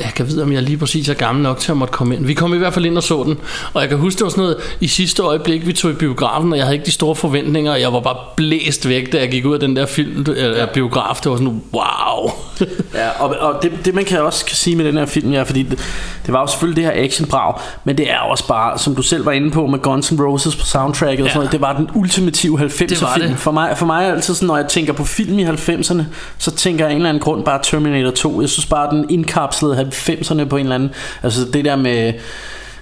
[0.00, 2.26] jeg kan vide, om jeg lige præcis er gammel nok til at måtte komme ind.
[2.26, 3.38] Vi kom i hvert fald ind og så den.
[3.74, 6.52] Og jeg kan huske, det var sådan noget i sidste øjeblik, vi tog i biografen,
[6.52, 9.30] og jeg havde ikke de store forventninger, og jeg var bare blæst væk, da jeg
[9.30, 11.16] gik ud af den der film, eller biograf.
[11.22, 12.30] Det var sådan, wow.
[12.94, 15.42] Ja, og, og det, det man kan også kan sige med den her film, ja,
[15.42, 15.78] fordi det,
[16.26, 19.26] det var jo selvfølgelig det her actionbrag, men det er også bare, som du selv
[19.26, 21.28] var inde på med Guns N' Roses på soundtracket og Ja.
[21.32, 22.62] sådan noget, det var den ultimative Det
[23.02, 23.28] var 90'er film.
[23.28, 23.38] det.
[23.38, 26.02] For mig, for mig er altid sådan, når jeg tænker på film i 90'erne,
[26.38, 28.40] så tænker jeg af en eller anden grund bare Terminator 2.
[28.40, 30.90] Jeg synes bare, den indkapslede 90'erne på en eller anden,
[31.22, 32.12] altså det der med,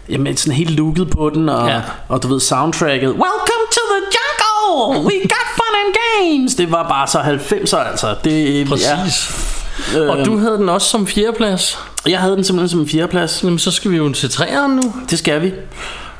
[0.09, 1.81] jamen sådan helt looket på den, og, Ja.
[2.09, 6.55] og du ved soundtracket, Welcome to the jungle, we got fun and games.
[6.55, 8.15] Det var bare så 90'er altså.
[8.25, 9.31] Det, Præcis.
[9.95, 11.79] Ja, Og du havde den også som fjerdeplads.
[12.09, 13.43] jeg havde den simpelthen som fjerdeplads.
[13.45, 14.95] Jamen, så skal vi jo til træeren nu.
[15.11, 15.53] Det skal vi.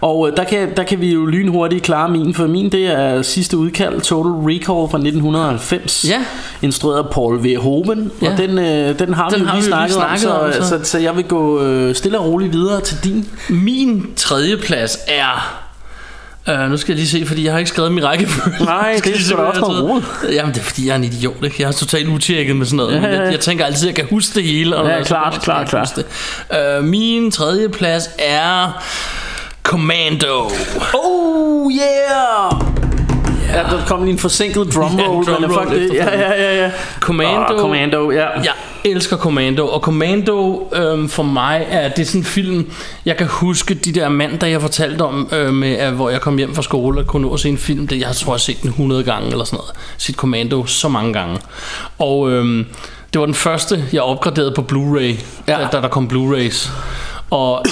[0.01, 3.23] Og øh, der kan, der kan vi jo lynhurtigt klare min, for min det er
[3.23, 6.05] sidste udkald, Total Recall fra 1990.
[6.09, 6.25] Ja.
[6.63, 7.57] Instrueret af Paul V.
[7.57, 8.11] Hoven.
[8.23, 8.33] Ja.
[8.33, 10.53] Og den, øh, den har Den vi jo lige jo lige snakket, snakket om, om,
[10.53, 10.69] så, så.
[10.69, 13.29] så, så jeg vil gå øh, stille og roligt videre til din.
[13.49, 15.65] Min tredje plads er...
[16.53, 18.65] Uh, nu skal jeg lige se, fordi jeg har ikke skrevet min rækkefølge.
[18.65, 20.05] Nej, skal det er se, da også noget.
[20.33, 21.45] Jamen, det er fordi, jeg er en idiot.
[21.45, 21.57] Ikke?
[21.59, 22.95] Jeg er totalt utjekket med sådan noget.
[22.95, 23.23] Ja, ja, ja.
[23.23, 24.77] Jeg, jeg tænker altid, at jeg kan huske det hele.
[24.77, 26.79] Og Ja, så klart, skal klart, klart.
[26.79, 28.83] Uh, min tredje plads er...
[29.69, 30.51] Commando.
[30.95, 32.53] Oh yeah!
[33.53, 35.95] Ja, der kom lige en forsinket drumroll, Ja, men drumroll fuck det.
[35.95, 36.71] Ja, ja, ja, ja.
[37.01, 37.55] Commando.
[37.55, 38.27] Oh, Commando, ja.
[38.41, 38.53] Jeg
[38.85, 42.71] elsker Commando, og Commando øhm, for mig er det er sådan en film,
[43.07, 46.37] jeg kan huske de der mandag, jeg fortalte om, øh, med, at, hvor jeg kom
[46.39, 47.87] hjem fra skole og kunne nå at se en film.
[47.87, 49.71] Det, jeg tror, jeg har set den 100 gange eller sådan noget.
[49.97, 51.39] Set Commando så mange gange.
[51.99, 52.67] Og øhm,
[53.13, 55.15] det var den første, jeg opgraderede på Blu-ray,
[55.49, 55.59] Ja.
[55.59, 55.59] ja.
[55.59, 56.71] da, da der kom Blu-rays.
[57.31, 57.65] Og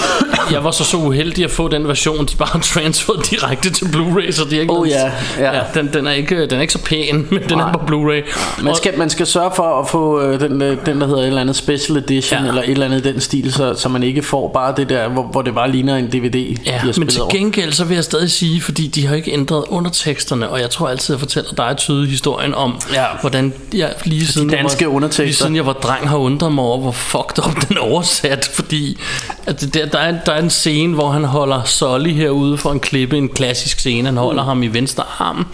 [0.52, 3.84] jeg var så så uheldig at få den version, de bare har transferet direkte til
[3.84, 5.56] Blu-ray, så det er ikke Oh, ja, ja.
[5.56, 7.68] ja den, den, er ikke, den er ikke så pæn, men den Nej.
[7.68, 8.62] er på Blu-ray.
[8.62, 11.26] Man skal, man skal sørge for at få øh, den, øh, den, der hedder et
[11.26, 12.48] eller andet special edition, Ja.
[12.48, 15.22] eller et eller andet den stil, så, så man ikke får bare det der, hvor,
[15.22, 18.30] hvor det bare ligner en DVD, de Ja, men til gengæld så vil jeg stadig
[18.30, 22.10] sige, fordi de har ikke ændret underteksterne, og jeg tror altid, jeg fortæller dig tydeligt
[22.10, 23.04] historien om, Ja.
[23.20, 25.24] hvordan jeg lige siden, danske jeg var, undertekster.
[25.24, 28.50] lige siden jeg var dreng har undret mig over, hvor fucked up den er oversat,
[28.54, 28.98] fordi
[29.46, 32.72] at det der, der, er, der er en scene, hvor han holder Solly herude for
[32.72, 34.48] en klippe, en klassisk scene, han holder mm.
[34.48, 35.46] ham i venstre arm,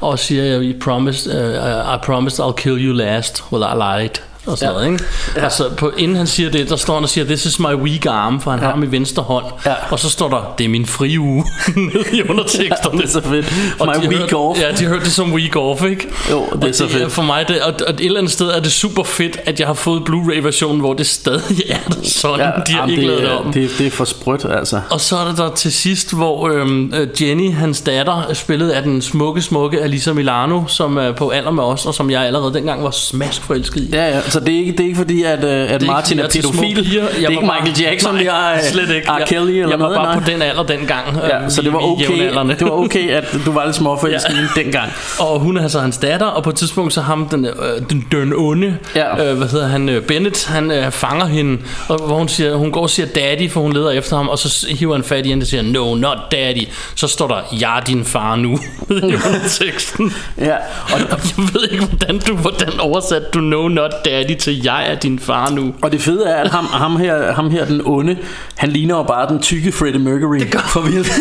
[0.00, 4.58] og siger, I promised, uh, I promised I'll kill you last, well I lied og
[4.58, 4.80] sådan Ja.
[4.80, 4.86] ja.
[4.86, 5.04] noget, ikke?
[5.36, 5.44] Ja.
[5.44, 8.06] Altså, på, inden han siger det, der står han og siger, this is my weak
[8.06, 8.64] arm, for han ja.
[8.66, 9.44] har ham i venstre hånd.
[9.66, 9.74] Ja.
[9.90, 11.44] Og så står der, det er min fri uge,
[11.76, 12.98] nede i underteksterne.
[12.98, 13.52] Det er så fedt.
[13.78, 14.60] Og My week hørte, off.
[14.60, 16.08] Ja, de hørte det som week off, ikke?
[16.30, 17.12] Jo, det er og så det, fedt.
[17.12, 19.66] For mig, det, og, og et eller andet sted er det super fedt, at jeg
[19.66, 22.38] har fået Blu-ray-versionen, hvor det stadig er der sådan.
[22.40, 23.52] Ja, de har jamen, ikke lavet det, om.
[23.52, 24.80] det, det er for sprødt, altså.
[24.90, 28.70] Og så er der der til sidst, hvor øhm, øh, Jenny, hans datter, er spillet
[28.70, 32.22] af den smukke, smukke Alisa Milano, som er på alder med os, og som jeg
[32.22, 33.88] allerede dengang var smask forelsket i.
[33.92, 36.18] Ja, ja, så det er ikke, det er ikke fordi, at, øh, at ikke, Martin
[36.18, 36.76] er jeg er pædofil.
[36.76, 39.08] Det er Jeg ikke var Michael Jackson, Nej, jeg er slet ikke.
[39.10, 39.26] R.
[39.26, 39.96] Kelly eller jeg var noget.
[39.96, 40.24] bare nej.
[40.24, 41.16] på den alder dengang.
[41.28, 44.62] Ja, øh, så det var okay, det var okay, at du var lidt småforelsket Ja.
[44.62, 44.92] dengang.
[45.18, 47.52] Og hun er altså hans datter, og på et tidspunkt så ham, den, øh,
[47.90, 49.30] den, den onde, Ja.
[49.30, 52.72] øh, hvad hedder han, øh, Bennett, han øh, fanger hende, og hvor hun, siger, hun
[52.72, 55.28] går og siger daddy, for hun leder efter ham, og så hiver han fat i
[55.28, 56.68] hende og siger, no, not daddy.
[56.94, 58.58] Så står der, jeg er din far nu,
[58.90, 59.12] i
[59.58, 60.12] teksten.
[60.38, 60.54] Ja,
[60.92, 64.90] og, Og jeg ved ikke, hvordan du hvordan oversat du no, not daddy til, jeg
[64.90, 65.74] er din far nu.
[65.82, 68.16] og det fede er, at ham, ham, her, ham her, den onde,
[68.56, 70.38] han ligner jo bare den tykke Freddie Mercury.
[70.38, 71.12] Det gør for vildt.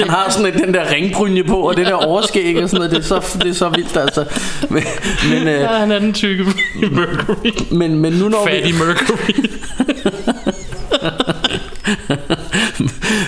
[0.00, 2.90] Han har sådan et, den der ringbrynje på, og det der overskæg og sådan noget.
[2.90, 4.24] Det er så, det er så vildt, altså.
[4.70, 4.82] Men,
[5.30, 6.44] men, øh, Ja, han er den tykke
[6.92, 7.50] Mercury.
[7.70, 8.72] men, men nu når Fatty vi...
[8.78, 9.40] Mercury.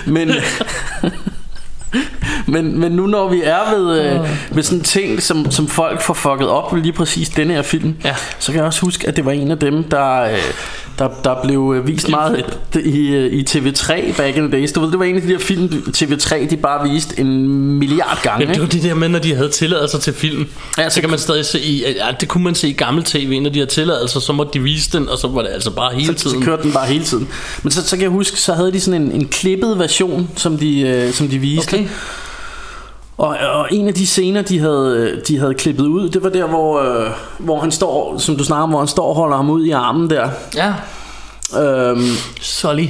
[0.05, 0.31] Men,
[2.53, 4.19] men, men nu når vi er ved, øh,
[4.51, 7.95] ved sådan ting, som, som folk får fucket op ved lige præcis denne her film,
[8.03, 8.15] Ja.
[8.39, 10.29] så kan jeg også huske, at det var en af dem, der, øh,
[10.99, 12.45] der, der blev øh, vist meget
[12.85, 14.71] i, øh, i TV3 back in the days.
[14.71, 17.47] Du ved, det var en af de der film, TV3 de bare viste en
[17.79, 18.47] milliard gange.
[18.47, 20.47] Ja, det var det der med, når de havde tilladelser til film.
[20.77, 23.03] Ja, så- så kan man stadig se i, ja, det kunne man se i gammel
[23.03, 25.71] tv, når de havde tilladelser, så måtte de vise den, og så var det altså
[25.71, 26.43] bare hele Så, så tiden.
[26.43, 27.27] kørte den bare hele tiden.
[27.63, 30.57] Men så, så kan jeg huske, så havde de sådan en, en klippet version, som
[30.57, 31.73] de, øh, som de viste.
[31.73, 31.85] Okay.
[33.17, 36.47] Og, og en af de scener, de havde, de havde klippet ud, det var der,
[36.47, 39.49] hvor, øh, hvor han står, som du snakker om, hvor han står og holder ham
[39.49, 40.29] ud i armen der.
[40.55, 40.73] Ja,
[41.61, 42.01] Øhm,
[42.41, 42.85] Solly.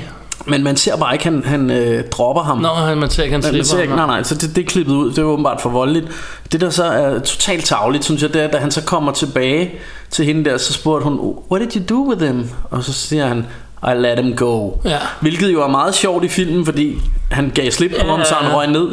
[0.48, 2.58] men man ser bare ikke, han, han øh, dropper ham.
[2.58, 3.78] Nå, han- man ser ikke, han man, man slipper.
[3.78, 5.10] ser ikke, nej, nej, så det, det er klippet ud.
[5.10, 6.08] Det er åbenbart for voldeligt.
[6.52, 9.72] Det der så er totalt tavligt, synes jeg, det er, da han så kommer tilbage
[10.12, 12.50] til hende der, så spurgte hun, What did you do with him?
[12.72, 13.46] Og så siger han,
[13.84, 14.72] I let him go.
[14.86, 14.98] Ja.
[15.22, 16.98] Hvilket jo er meget sjovt i filmen, fordi
[17.34, 18.88] han gav slip på ham, så han røg ned.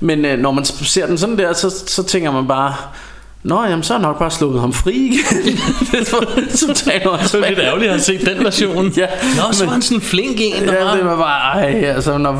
[0.00, 2.74] Men øh, når man ser den sådan der, så, så tænker man bare...
[3.46, 5.56] Nå, jamen, så er jeg nok bare slået ham fri igen.
[5.92, 6.04] det er
[6.56, 8.92] totalt Det er lidt ærgerligt at set den version.
[8.96, 9.06] Ja,
[9.36, 10.94] Nå, så var han sådan en flink en, der Ja, var...
[10.94, 12.34] det var bare, ej, altså, nå,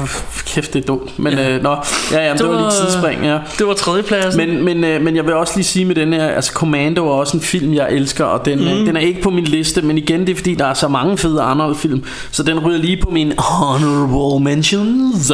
[0.46, 1.18] kæft, det er dumt.
[1.18, 1.50] Men, ja.
[1.50, 1.76] øh, nå,
[2.12, 3.38] ja, ja, det, det var lige tidsspring, ja.
[3.58, 4.36] Det var tredjepladsen.
[4.48, 7.12] Men, men, øh, men jeg vil også lige sige med den her Altså Commando er
[7.12, 8.86] også en film jeg elsker Og den, mm.
[8.86, 11.18] den er ikke på min liste Men igen det er fordi der er så mange
[11.18, 15.32] fede Arnold film Så den ryger lige på mine Honorable mentions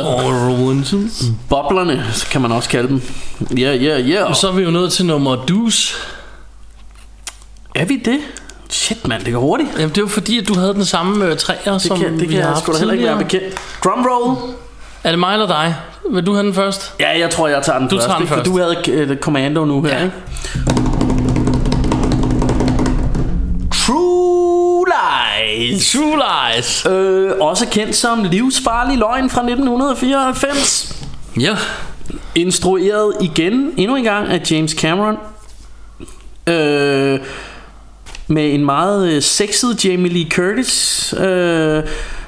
[1.49, 3.01] Boblerne så kan man også kalde dem
[3.59, 5.97] Ja ja ja Så er vi jo nået til nummer dus.
[7.75, 8.19] Er vi det?
[8.71, 11.37] Shit mand det går hurtigt Jamen, det var fordi, at du havde den samme øh,
[11.37, 14.37] træer, Det som kan, det kan jeg sgu da heller ikke være bekendt Drumroll
[15.05, 15.75] Er det mig eller dig?
[16.11, 16.95] Vil du have den først?
[17.01, 18.29] Ja jeg tror jeg tager den Du først tager den ikke?
[18.29, 18.47] For først.
[18.87, 20.05] du havde uh, Commando nu her Ja.
[20.05, 20.15] ikke?
[23.73, 26.17] True Lies True
[26.57, 26.87] Lies.
[26.91, 30.97] Øh, også kendt som Livsfarlig Løgn fra 1994.
[31.41, 31.57] Ja.
[32.35, 35.17] Instrueret igen, endnu en gang, af James Cameron.
[36.47, 37.21] Øh,
[38.29, 41.15] med en meget øh, sexet Jamie Lee Curtis.
[41.19, 41.83] Øh,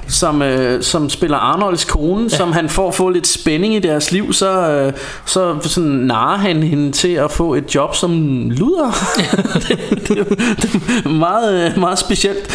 [0.07, 2.37] som, øh, som spiller Arnolds kone, ja.
[2.37, 4.93] som han får få lidt spænding i deres liv, så, øh,
[5.25, 8.11] så sådan narer han hende til at få et job som
[8.49, 8.91] luder.
[9.67, 10.29] det, det,
[10.61, 12.51] det er meget, øh, meget specielt.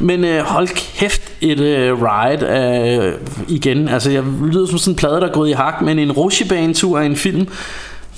[0.00, 3.14] Men øh, hold kæft et øh, ride øh,
[3.48, 3.88] igen.
[3.88, 6.98] Altså jeg lyder som sådan en plade der er gået i hak, men en rutsjebanetur
[6.98, 7.48] af en film.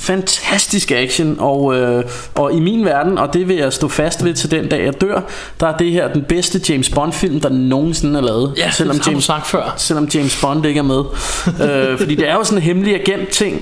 [0.03, 4.35] Fantastisk action og, øh, og i min verden Og det vil jeg stå fast ved
[4.35, 5.21] til den dag jeg dør
[5.61, 8.97] Der er det her den bedste James Bond film Der nogensinde er lavet Ja, selvom
[8.97, 9.75] det har James, sagt før.
[9.77, 11.05] Selvom James Bond ikke er med
[11.47, 13.61] øh, Fordi det er jo sådan en hemmelig agent ting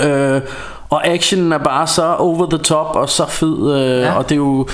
[0.00, 0.40] øh,
[0.88, 4.12] Og actionen er bare så over the top Og så fed øh, ja.
[4.12, 4.66] Og det er jo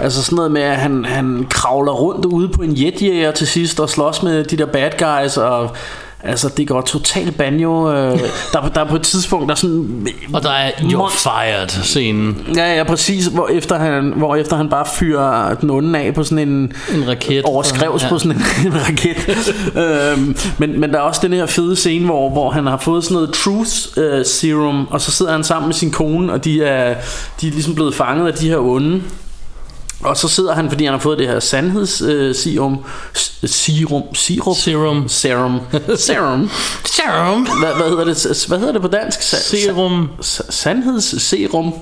[0.00, 3.80] Altså sådan noget med at han, han kravler rundt ude på en jetjæger til sidst
[3.80, 5.70] Og slås med de der bad guys Og
[6.24, 8.18] Altså det går totalt banjo øh,
[8.52, 11.68] der, der er på et tidspunkt Der er sådan Og der er You're Monster- Fired
[11.68, 12.46] scenen.
[12.56, 13.26] Ja, ja, præcis.
[13.26, 16.72] Hvor efter han, hvor efter han bare fyrer den onde af på sådan en...
[16.94, 17.42] En raket.
[17.44, 18.08] Overskrevs ja.
[18.08, 19.54] på sådan en, en raket.
[19.76, 23.04] øhm, men, men der er også den her fede scene, hvor, hvor han har fået
[23.04, 26.64] sådan noget truth øh, serum, og så sidder han sammen med sin kone, og de
[26.64, 26.94] er,
[27.40, 29.02] de er ligesom blevet fanget af de her onde.
[30.02, 32.84] Og så sidder han, fordi han har fået det her sandheds øh, serum,
[33.44, 35.08] serum, sirup, Serum.
[35.08, 35.60] serum,
[35.96, 36.50] serum.
[36.84, 37.46] Serum.
[37.60, 38.44] Hvad, hvad hedder det?
[38.48, 39.18] Hvad hedder det på dansk?
[39.18, 40.08] Sa- Serum.
[40.20, 41.74] sa- sandhedsserum.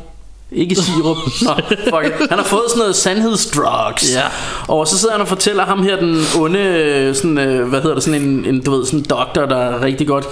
[0.52, 1.16] Ikke sirup.
[1.42, 2.28] Nå, fuck it.
[2.28, 4.14] Han har fået sådan noget sandhedsdrugs.
[4.14, 4.22] Ja.
[4.68, 8.04] Og så sidder han og fortæller ham her den onde, sådan, øh, hvad hedder det,
[8.04, 10.26] sådan en, en du ved, sådan en doktor, der rigtig godt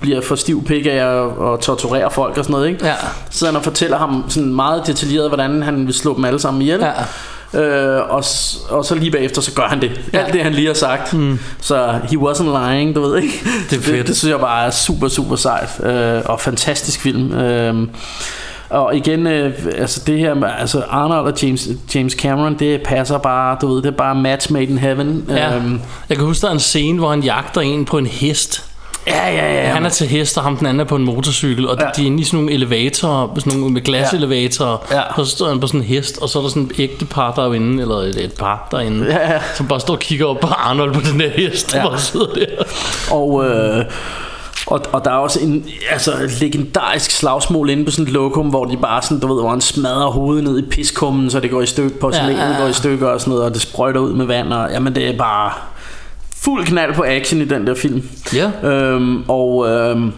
[0.00, 2.86] bliver for stiv pik af at, at torturere folk og sådan noget, ikke?
[2.86, 2.94] Ja.
[3.30, 6.40] Så sidder han og fortæller ham sådan meget detaljeret, hvordan han vil slå dem alle
[6.40, 6.80] sammen ihjel.
[6.80, 6.92] Ja.
[7.54, 8.24] Øh, og,
[8.70, 11.38] og så lige bagefter så gør han det Alt det han lige har sagt mm.
[11.60, 13.98] Så he wasn't lying Du ved ikke Det er fedt.
[13.98, 17.88] det, det synes jeg bare er super super sejt øh, Og fantastisk film øh,
[18.70, 23.18] og igen, øh, altså det her med altså Arnold og James, James Cameron, det passer
[23.18, 25.24] bare, du ved, det er bare match made in heaven.
[25.28, 25.56] Ja.
[25.56, 28.64] Øhm, Jeg kan huske, der er en scene, hvor han jagter en på en hest.
[29.06, 29.72] ja, ja, ja.
[29.74, 31.84] Han er til hest, og ham den anden er på en motorcykel, og Ja.
[31.84, 31.90] ja.
[31.96, 35.00] de er inde i sådan nogle elevatorer, sådan nogle med glaselevatorer, Ja.
[35.02, 37.04] og så står han på sådan en hest, og så er der sådan et ægte
[37.04, 39.40] par derinde, eller et, et par derinde, Ja, ja.
[39.54, 41.84] som bare står og kigger op på Arnold på den der hest, Ja.
[41.84, 42.46] og bare sidder der.
[43.10, 43.84] Og, øh,
[44.70, 48.64] og, og der er også en altså, legendarisk slagsmål inde på sådan et lokum, hvor
[48.64, 51.62] de bare sådan, du ved, hvor han smadrer hovedet ned i piskummen, så det går
[51.62, 54.00] i stykker, porcelænet ja, Ja, ja, går i stykker og sådan noget, og det sprøjter
[54.00, 55.52] ud med vand, og jamen det er bare
[56.36, 58.02] fuld knald på action i den der film.
[58.34, 58.50] Ja.
[58.62, 60.12] Øhm, og øhm,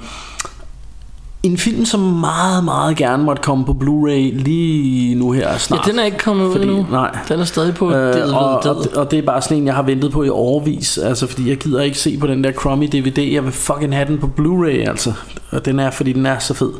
[1.42, 5.86] en film, som meget, meget gerne måtte komme på Blu-ray lige nu her Ja, snart.
[5.86, 6.86] den er ikke kommet ud Fordi- endnu.
[6.90, 7.18] nej.
[7.28, 9.66] Den er stadig på øh, det, og, det, og, og det er bare sådan en
[9.66, 12.52] Jeg har ventet på i overvis Altså fordi jeg gider ikke se på den der
[12.52, 15.12] crummy DVD Jeg vil fucking have den på Blu-ray altså
[15.50, 16.70] Og den er fordi den er så fed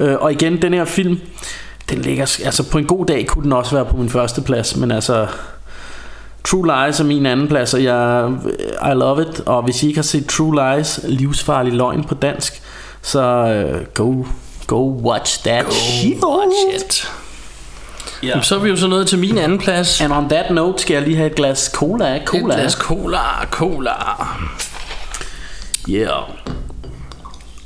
[0.00, 1.18] øh, Og igen den her film
[1.90, 4.76] Den ligger Altså på en god dag kunne den også være på min første plads
[4.76, 5.26] Men altså
[6.44, 8.30] True Lies er min anden plads Og jeg
[8.92, 12.60] I love it Og hvis I ikke har set True Lies Livsfarlig løgn på dansk
[13.04, 14.24] Så øh, go
[14.66, 17.10] Go watch that shit Watch it.
[18.22, 18.42] Ja.
[18.42, 20.00] Så er vi jo så nået til min anden plads.
[20.00, 23.46] And on that note skal jeg lige have et glas cola Cola Et glas cola,
[23.50, 23.90] cola.
[25.88, 26.22] Yeah.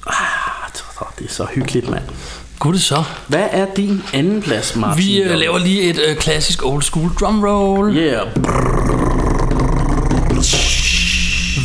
[0.06, 2.02] Ah, det er så hyggeligt, mand.
[2.58, 3.02] Gud det så.
[3.26, 5.04] Hvad er din anden plads, Martin?
[5.06, 7.96] Vi øh, laver lige et øh, klassisk old school drum roll.
[7.96, 8.26] Yeah.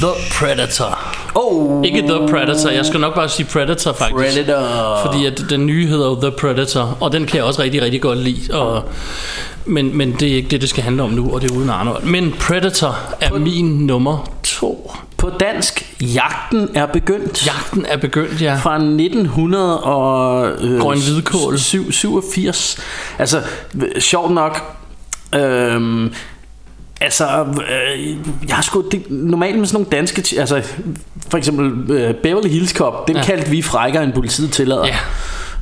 [0.01, 1.12] The Predator.
[1.35, 4.15] Oh, Ikke The Predator, jeg skal nok bare sige Predator faktisk.
[4.45, 4.99] Predator.
[5.05, 8.19] Fordi at den nye hedder The Predator, og den kan jeg også rigtig, rigtig godt
[8.19, 8.53] lide.
[8.53, 8.83] Og
[9.65, 11.69] Men, men det er ikke det, det skal handle om nu, og det er uden
[11.69, 12.03] Arnold.
[12.03, 14.91] Men Predator er min nummer to.
[15.17, 17.47] På dansk, Jagten er begyndt.
[17.47, 18.55] Jagten er begyndt, ja.
[18.55, 20.47] Fra 1900 og...
[20.61, 21.59] Øh, Grøn hvidkål.
[21.59, 22.77] 7, 87.
[23.19, 23.41] Altså,
[23.99, 24.77] sjovt nok...
[25.35, 26.09] Øh,
[27.03, 28.09] Altså, øh,
[28.47, 30.61] jeg har sgu det, normalt med sådan nogle danske, altså
[31.29, 33.23] for eksempel øh, Beverly Hills Cop, den Ja.
[33.23, 34.85] kaldte vi frækkere end politiet tillader.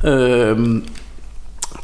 [0.04, 0.10] Ja.
[0.10, 0.84] Øhm,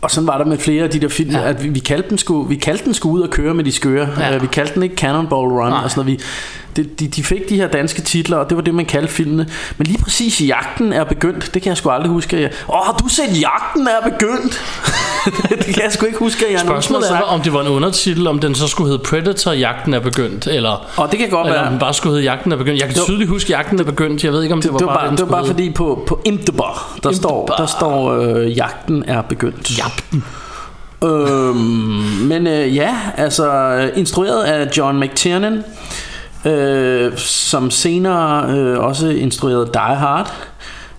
[0.00, 1.48] og sådan var der med flere af de der film, Ja.
[1.48, 3.72] at vi, vi, kaldte den sgu, vi kaldte den sgu ud og køre med de
[3.72, 4.09] skøre.
[4.18, 4.32] Ja.
[4.32, 4.38] Ja.
[4.38, 5.80] vi kaldte den ikke Cannonball Run Nej.
[5.84, 6.20] og sådan noget.
[6.76, 9.12] Vi, de, de, de fik de her danske titler, og det var det, man kaldte
[9.12, 9.46] filmene.
[9.78, 12.50] Men lige præcis Jagten er begyndt, det kan jeg sgu aldrig huske.
[12.68, 14.62] Åh, har du set Jagten er begyndt?
[15.66, 17.24] det kan jeg sgu ikke huske, at jeg Spørgsmålet er, sagt.
[17.29, 20.87] om det var en undertitel, om den så skulle hedde Predator, Jagten er begyndt, eller,
[20.97, 21.70] Og det kan godt eller om være.
[21.72, 22.81] den bare skulle hedde Jagten er begyndt.
[22.81, 24.24] Jeg kan var- tydeligt huske, Jagten er begyndt.
[24.24, 25.70] Jeg ved ikke, om det, Det, det var bare bare, den det var bare fordi
[25.70, 26.61] på, på IMDb,
[27.03, 27.59] der står, IMDb.
[27.59, 29.79] der står øh, jagten er begyndt.
[29.79, 30.24] Jagten.
[31.05, 31.57] Øhm,
[32.29, 33.51] men øh, ja, altså
[33.97, 35.64] instrueret af John McTiernan,
[36.45, 40.33] øh, som senere øh, også instruerede Die Hard.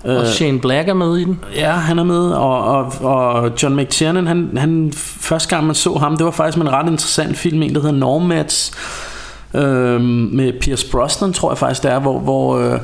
[0.03, 1.39] Og Shane Black er med i den.
[1.55, 5.93] Ja, han er med, og, og, og John McTiernan, han, han, første gang man så
[5.93, 8.71] ham, det var faktisk med en ret interessant film, en der hedder Nomads,
[9.53, 12.79] øh, med Pierce Brosnan, tror jeg faktisk det er, hvor, hvor, øh,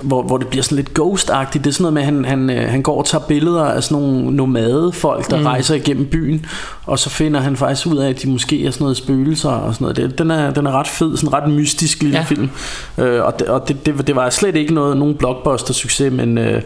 [0.00, 1.64] hvor, hvor det bliver sådan lidt ghost-agtigt.
[1.64, 3.84] Det er sådan noget med, at han, han, øh, han går og tager billeder af
[3.84, 5.46] sådan nogle nomadefolk, der mm.
[5.46, 6.46] rejser igennem byen,
[6.86, 9.74] og så finder han faktisk ud af, at de måske er sådan noget spøgelser og
[9.74, 9.96] sådan noget.
[9.96, 12.24] Det, den, er, den er ret fed, sådan en ret mystisk lille ja.
[12.24, 12.50] film.
[12.98, 16.62] Øh, og det, og det, det, det var slet ikke noget, nogen blockbuster-succes, men, øh,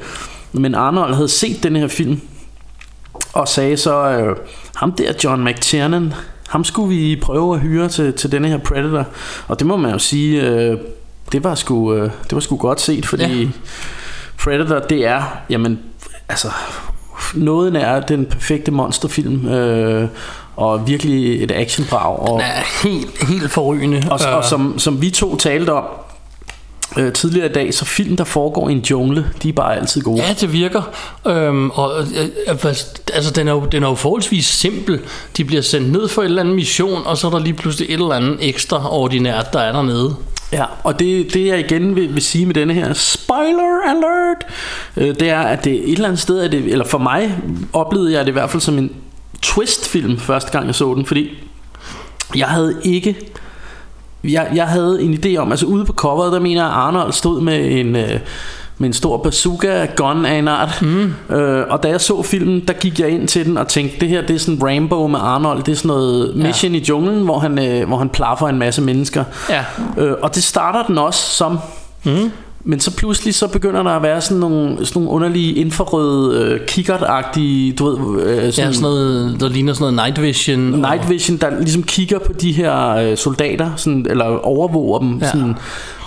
[0.52, 2.20] men Arnold havde set den her film,
[3.32, 4.36] og sagde så, øh,
[4.74, 6.14] ham der John McTiernan,
[6.48, 9.06] ham skulle vi prøve at hyre til, til denne her Predator.
[9.48, 10.78] Og det må man jo sige, øh,
[11.32, 13.48] det, var sgu, øh, det var sgu godt set, fordi Ja.
[14.38, 15.78] Predator, det er, jamen,
[16.28, 16.48] altså,
[17.34, 20.08] noget er den perfekte monsterfilm, øh,
[20.56, 22.18] og virkelig et actionbrag.
[22.18, 24.02] Og, Den er helt, helt forrygende.
[24.10, 25.84] og, og som, som vi to talte om
[26.96, 30.02] øh, tidligere i dag, så film, der foregår i en jungle, de er bare altid
[30.02, 30.22] gode.
[30.22, 30.82] Ja, det virker.
[31.26, 32.56] Øhm, og øh, øh,
[33.14, 35.00] altså, den er, jo, den er jo forholdsvis simpel.
[35.36, 37.88] De bliver sendt ned for en eller anden mission, og så er der lige pludselig
[37.88, 40.16] et eller andet ekstraordinært, der er dernede.
[40.52, 44.46] Ja, og det, det jeg igen vil, vil sige med denne her spoiler alert,
[44.96, 47.38] øh, det er, at det et eller andet sted, er det, eller for mig
[47.72, 48.92] oplevede jeg det i hvert fald som en
[49.42, 51.30] twist-film første gang jeg så den, fordi
[52.36, 53.16] jeg havde ikke
[54.24, 57.40] jeg, jeg havde en idé om, altså ude på coveret, der mener jeg, Arnold stod
[57.40, 58.20] med en, øh,
[58.78, 60.82] med en stor bazooka gun af en art.
[60.82, 61.14] Mm.
[61.36, 64.08] Øh, og da jeg så filmen, der gik jeg ind til den og tænkte, det
[64.08, 66.78] her det er sådan Rambo med Arnold, det er sådan noget Mission ja.
[66.78, 69.24] i junglen, hvor han, øh, hvor han plaffer en masse mennesker.
[69.50, 69.64] Ja.
[69.98, 71.58] Øh, og det starter den også som.
[72.04, 72.30] Mm.
[72.64, 76.60] Men så pludselig så begynder der at være sådan nogle, sådan nogle underlige infrarøde øh,
[76.66, 80.58] kikkert-agtige, du ved, øh, Ja, sådan noget, der ligner sådan noget night vision.
[80.60, 85.26] night vision, der ligesom kigger på de her øh, soldater, sådan, eller overvåger dem ja.
[85.26, 85.54] sådan,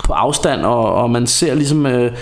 [0.04, 1.86] på afstand, og, og man ser ligesom...
[1.86, 2.12] Øh,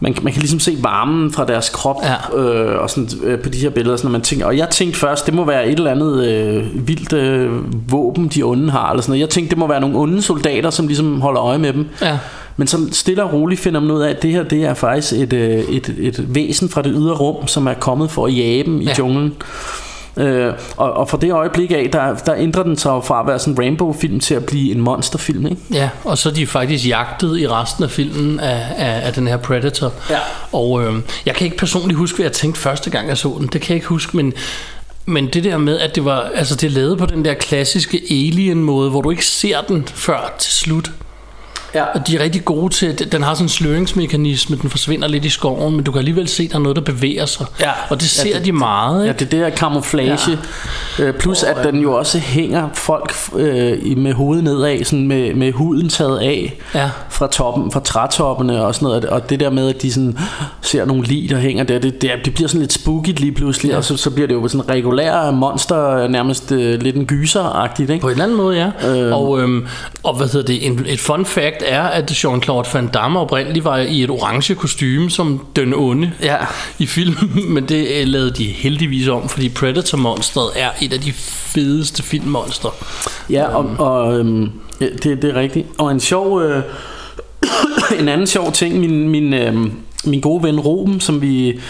[0.00, 2.38] man, man kan ligesom se varmen fra deres krop Ja.
[2.38, 3.96] øh, og sådan, øh, på de her billeder.
[3.96, 7.12] Sådan, man tænker, og jeg tænkte først, det må være et eller andet øh, vildt
[7.12, 7.50] øh,
[7.92, 8.90] våben, de onde har.
[8.90, 9.20] Eller sådan noget.
[9.20, 11.86] Jeg tænkte, det må være nogle onde soldater, som ligesom holder øje med dem.
[12.02, 12.18] Ja.
[12.56, 15.12] Men så stille og roligt finder man ud af, at det her det er faktisk
[15.12, 18.64] et, øh, et, et væsen fra det ydre rum, som er kommet for at jage
[18.64, 18.94] dem i ja.
[18.98, 19.34] junglen.
[20.16, 23.38] Øh, og, og fra det øjeblik af, der, der ændrer den sig fra at være
[23.38, 25.46] sådan en Rainbow-film til at blive en monsterfilm.
[25.46, 25.62] Ikke?
[25.72, 29.26] Ja, og så er de faktisk jagtet i resten af filmen af, af, af den
[29.26, 29.92] her Predator.
[30.10, 30.18] Ja.
[30.52, 30.94] Og øh,
[31.26, 33.46] jeg kan ikke personligt huske, hvad jeg tænkte første gang, jeg så den.
[33.46, 34.32] Det kan jeg ikke huske, men,
[35.06, 38.02] men det der med, at det var altså det er lavet på den der klassiske
[38.10, 40.90] alien-måde, hvor du ikke ser den før til slut.
[41.74, 41.84] Ja.
[41.84, 45.28] Og de er rigtig gode til, den har sådan en sløringsmekanisme, den forsvinder lidt i
[45.28, 47.46] skoven, men du kan alligevel se, at der er noget, der bevæger sig.
[47.60, 47.70] Ja.
[47.90, 49.18] Og det ser Ja, ja, det- de meget, Ja, ikke?
[49.18, 50.18] det er det her camouflage.
[50.98, 51.04] Ja.
[51.04, 55.52] Øh, plus at den jo også hænger folk øh, med hovedet nedad, sådan med, med
[55.52, 56.90] huden taget af Ja.
[57.10, 59.04] fra toppen, fra trætoppene og sådan noget.
[59.04, 60.18] Og det der med, at de sådan
[60.62, 63.70] ser nogle lig, der hænger der, det, det, det bliver sådan lidt spooky lige pludselig,
[63.70, 63.76] ja.
[63.76, 67.90] og så, så bliver det jo sådan en regulær monster, nærmest øh, lidt en gyser-agtigt,
[67.90, 68.00] ikke?
[68.00, 68.88] På en eller anden måde, ja.
[68.90, 69.12] Øh.
[69.20, 69.66] Og, øhm,
[70.02, 73.78] og hvad hedder det, en, et fun fact er, at Jean-Claude Van Damme oprindeligt var
[73.78, 76.36] i et orange kostume som den onde Ja.
[76.78, 81.12] i filmen, men det øh, lavede de heldigvis om, fordi Predator-monstret er et af de
[81.12, 82.68] fedeste filmmonster.
[83.30, 85.66] Ja, og, og øhm, det, det er rigtigt.
[85.78, 86.62] Og en sjov, øh,
[88.00, 89.54] en anden sjov ting, min, min, øh,
[90.04, 91.60] min gode ven Ruben, som vi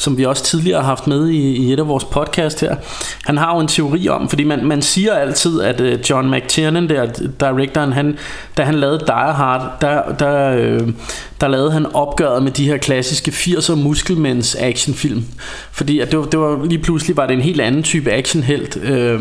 [0.00, 2.76] som vi også tidligere har haft med i, i et af vores podcast her.
[3.24, 6.88] Han har jo en teori om, fordi man, man siger altid, at øh, John McTiernan,
[6.88, 7.06] der
[7.40, 8.18] directoren, han,
[8.56, 10.88] da han lavede Die Hard, der, der, øh,
[11.40, 15.24] der lavede han opgøret med de her klassiske 80'er muskelmænds actionfilm.
[15.72, 18.76] Fordi at det, var, det var lige pludselig var det en helt anden type actionhelt.
[18.82, 19.20] Øh,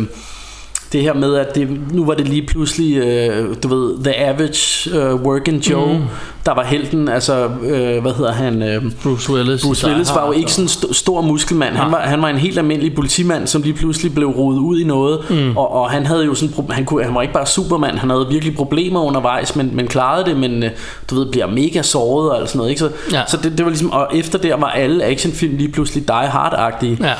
[0.91, 4.97] det her med, at det, nu var det lige pludselig, øh, du ved, The Average
[4.99, 6.03] øh, Working Joe, mm.
[6.45, 8.63] der var helten, altså, øh, hvad hedder han?
[8.63, 9.61] Øh, Bruce Willis.
[9.65, 11.75] Bruce Willis var jo ikke sådan en st- stor muskelmand.
[11.75, 14.83] Han var, han var en helt almindelig politimand, som lige pludselig blev rodet ud i
[14.83, 15.57] noget, mm.
[15.57, 18.27] og, og han havde jo sådan, han, kunne, han var ikke bare Superman, han havde
[18.31, 20.69] virkelig problemer undervejs, men, men klarede det, men øh,
[21.09, 22.79] du ved, bliver mega såret og alt sådan noget, ikke?
[22.79, 23.21] Så, Ja.
[23.27, 26.97] så det, det var ligesom, og efter der var alle actionfilm lige pludselig Die Hard-agtige.
[27.07, 27.13] Ja.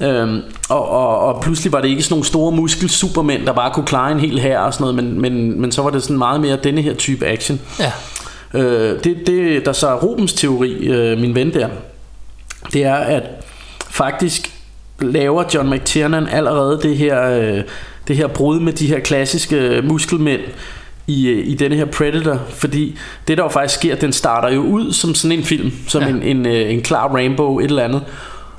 [0.00, 3.70] Øhm, og, og, og pludselig var det ikke sådan nogle store muskel supermænd Der bare
[3.74, 6.18] kunne klare en hel her og sådan noget men, men, men så var det sådan
[6.18, 7.92] meget mere denne her type action Ja.
[8.54, 11.68] øh, det, det der så er Rubens teori øh, Min ven der
[12.72, 13.22] Det er at
[13.90, 14.52] faktisk
[15.00, 17.62] Laver John McTiernan allerede det her øh,
[18.08, 20.40] Det her brud med de her klassiske muskelmænd
[21.06, 24.60] i, øh, i denne her Predator Fordi det der jo faktisk sker Den starter jo
[24.62, 26.08] ud som sådan en film Som Ja.
[26.08, 26.14] ja.
[26.14, 28.02] en, en, øh, en klar Rainbow Et eller andet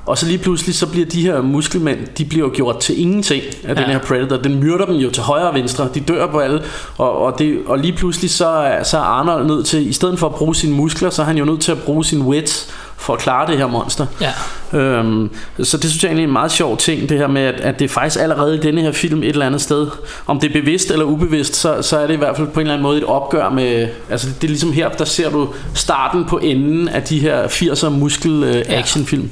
[0.06, 3.42] og så lige pludselig så bliver de her muskelmænd De bliver jo gjort til ingenting
[3.64, 3.74] af ja.
[3.74, 4.36] den her Predator.
[4.36, 5.88] Den myrder dem jo til højre og venstre.
[5.94, 6.62] De dør på alle.
[6.98, 10.26] Og, og, det, og lige pludselig så så er Arnold nødt til I stedet for
[10.26, 13.12] at bruge sine muskler Så er han jo nødt til at bruge sin wits For
[13.12, 14.06] at klare det her monster.
[14.20, 14.32] Ja.
[14.78, 15.30] Øhm,
[15.62, 17.78] så det synes jeg egentlig er en meget sjov ting Det her med at, at
[17.78, 19.86] det er faktisk allerede i denne her film Et eller andet sted.
[20.26, 22.66] Om det er bevidst eller ubevidst så, så er det i hvert fald på en
[22.66, 26.24] eller anden måde et opgør med Altså det er ligesom her Der ser du starten
[26.24, 29.30] på enden Af de her 80'er muskel øh, actionfilm.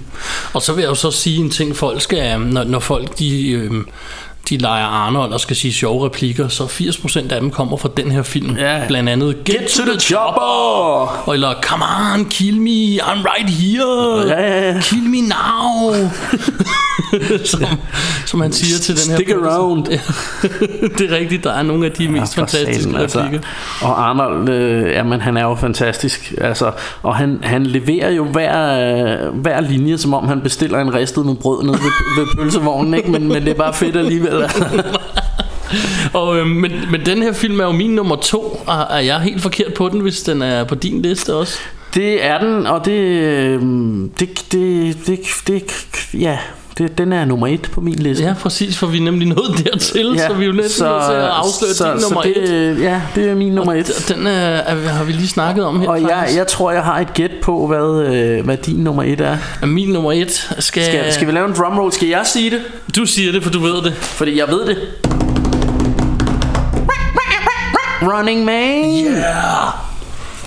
[0.54, 3.50] Og så vil jeg jo så sige en ting, folk skal, når, når folk de,
[3.50, 3.72] øh,
[4.48, 8.10] de leger Arnold og skal sige sjove replikker, så 80% af dem kommer fra den
[8.10, 8.56] her film.
[8.56, 8.86] Ja.
[8.88, 10.40] Blandt andet Get, to the chopper!
[11.28, 11.84] Og eller Come
[12.14, 14.28] on, kill me, I'm right here.
[14.28, 14.80] Ja, ja, ja.
[14.80, 15.94] Kill me now.
[17.44, 17.60] som,
[18.26, 19.48] som han siger til den her Stick pølse.
[19.50, 19.86] around.
[19.90, 19.98] Ja.
[20.98, 23.20] det er rigtigt, der er nogle af de mest for fantastiske satan, altså.
[23.20, 23.46] replikker.
[23.82, 26.70] Og Arnold, øh, jamen han er jo fantastisk altså,
[27.02, 31.26] Og han, han leverer jo hver, øh, hver linje Som om han bestiller en ristet
[31.26, 31.90] med brød nede ved,
[32.24, 33.10] ved pølsevognen ikke?
[33.10, 34.82] Men, men det er bare fedt alligevel altså.
[36.12, 39.20] Og, øh, men, men den her film er jo min nummer to, og er jeg
[39.20, 41.58] helt forkert på den, hvis den er på din liste også?
[41.94, 43.62] Det er den Og det, øh,
[44.18, 45.62] det, det, det, det
[46.14, 46.38] Ja
[46.78, 49.64] det, den er nummer et på min liste Ja, præcis, for vi er nemlig nået
[49.64, 52.08] dertil, ja, så vi er jo lidt så, nødt til at afsløre så, din så
[52.08, 52.80] nummer det, et.
[52.80, 55.80] Ja, det er min nummer et Og Den er, er, har vi lige snakket om
[55.80, 56.38] her, Og jeg, faktisk.
[56.38, 59.68] jeg tror jeg har et gæt på Hvad, øh, hvad din nummer et er Og
[59.68, 60.84] Min nummer et skal...
[60.84, 61.92] skal, skal vi lave en drumroll?
[61.92, 62.60] Skal jeg sige det?
[62.96, 63.94] Du siger det, for du ved det.
[63.94, 64.78] Fordi jeg ved det
[68.02, 69.72] Running Man Yeah!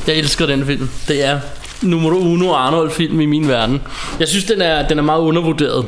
[0.07, 0.89] Jeg elsker den film.
[1.07, 1.39] Det er
[1.82, 3.82] nummer uno Arnold-film i min verden.
[4.19, 5.86] Jeg synes, den er, den er meget undervurderet.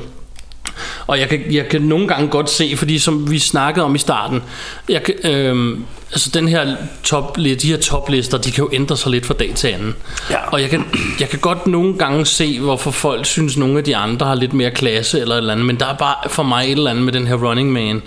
[1.07, 3.97] Og jeg kan, jeg kan nogle gange godt se, fordi som vi snakkede om i
[3.97, 4.43] starten,
[4.89, 9.11] jeg kan, øhm, altså den her top, de her toplister, de kan jo ændre sig
[9.11, 9.95] lidt fra dag til anden.
[10.29, 10.37] Ja.
[10.47, 10.83] Og jeg kan,
[11.19, 14.53] jeg kan godt nogle gange se, hvorfor folk synes, nogle af de andre har lidt
[14.53, 17.03] mere klasse eller et eller andet, men der er bare for mig et eller andet
[17.03, 18.01] med den her Running Man.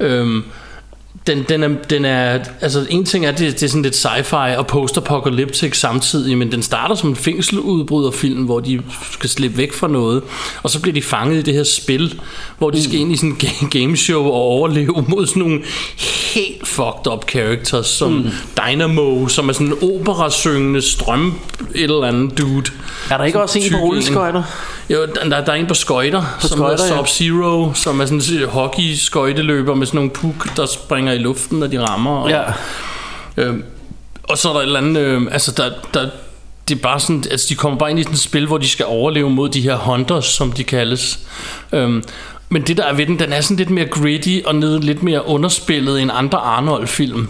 [0.00, 0.44] Øhm,
[1.28, 4.56] den, den, er, den er, altså en ting er, det, det er sådan lidt sci-fi
[4.56, 8.80] og post-apocalyptic samtidig, men den starter som en fængseludbryderfilm, hvor de
[9.12, 10.22] skal slippe væk fra noget,
[10.62, 12.20] og så bliver de fanget i det her spil,
[12.58, 15.62] hvor de skal ind i sådan en ga- gameshow og overleve mod sådan nogle
[16.34, 18.30] helt fucked up characters, som mm.
[18.56, 21.34] Dynamo, som er sådan en operasyngende strøm
[21.74, 22.70] et eller andet dude.
[23.10, 24.42] Er der ikke også en på rulleskøjter?
[24.90, 27.02] Jo, der, der er en på skøjter, som skøjter, er ja.
[27.02, 31.66] Sub-Zero, som er sådan en hockey-skøjteløber med sådan nogle puk, der springer i luften, når
[31.66, 32.10] de rammer.
[32.16, 32.42] Og, Ja.
[33.36, 33.64] øhm,
[34.22, 36.08] og så er der et eller andet, øhm, altså der, der,
[36.68, 38.68] det er bare sådan, altså de kommer bare ind i sådan et spil, hvor de
[38.68, 41.18] skal overleve mod de her hunters, som de kaldes.
[41.72, 42.02] Øhm,
[42.48, 45.26] men det der er ved den, den er sådan lidt mere gritty og lidt mere
[45.26, 47.28] underspillet end andre Arnold-film.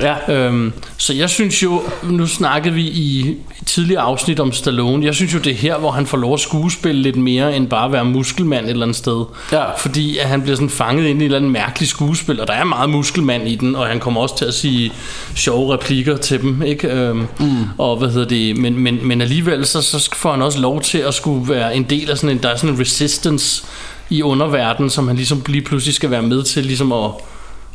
[0.00, 0.34] Ja.
[0.34, 3.36] Øhm, så jeg synes jo, nu snakkede vi i
[3.66, 6.40] tidligere afsnit om Stallone, jeg synes jo det er her, hvor han får lov at
[6.40, 9.24] skuespille lidt mere, end bare at være muskelmand et eller andet sted.
[9.52, 9.74] Ja.
[9.74, 12.52] Fordi at han bliver sådan fanget ind i et eller andet mærkeligt skuespil, og der
[12.52, 14.92] er meget muskelmand i den, og han kommer også til at sige
[15.34, 16.88] sjove replikker til dem, ikke?
[16.88, 17.56] Øhm, mm.
[17.78, 20.98] Og hvad hedder det, men, men, men alligevel så, så får han også lov til
[20.98, 23.64] at skulle være en del af sådan en, der er sådan en resistance
[24.10, 27.10] i underverdenen, som han ligesom lige pludselig skal være med til, ligesom at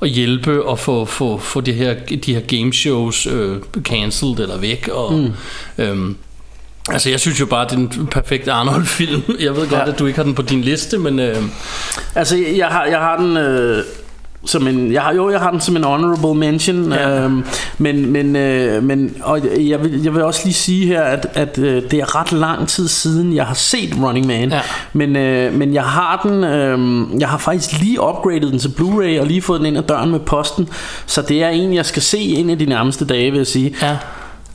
[0.02, 1.94] at hjælpe og få, få, få det her,
[2.26, 4.90] de her game shows øh, cancelled eller væk.
[4.92, 5.34] Og, mm.
[5.78, 6.18] øhm,
[6.90, 9.22] altså jeg synes jo bare, det er en perfekt Arnold-film.
[9.40, 9.92] Jeg ved godt, ja.
[9.92, 11.44] at du ikke har den på din liste, men øh,
[12.16, 13.84] Altså jeg har, jeg har den øh,
[14.46, 17.24] som en, jeg har, jo, jeg har den som en honorable mention, ja.
[17.24, 17.46] øhm,
[17.78, 19.40] men, men, øh, men og
[19.70, 22.68] jeg vil, jeg vil også lige sige her, at, at øh, det er ret lang
[22.68, 24.60] tid siden, jeg har set Running Man, Ja.
[24.94, 29.20] men, øh, men jeg har den, øh, jeg har faktisk lige upgradet den til Blu-ray,
[29.20, 30.70] og lige fået den ind ad døren med posten,
[31.06, 33.76] så det er en, jeg skal se ind i de nærmeste dage, vil jeg sige.
[33.82, 33.98] Ja.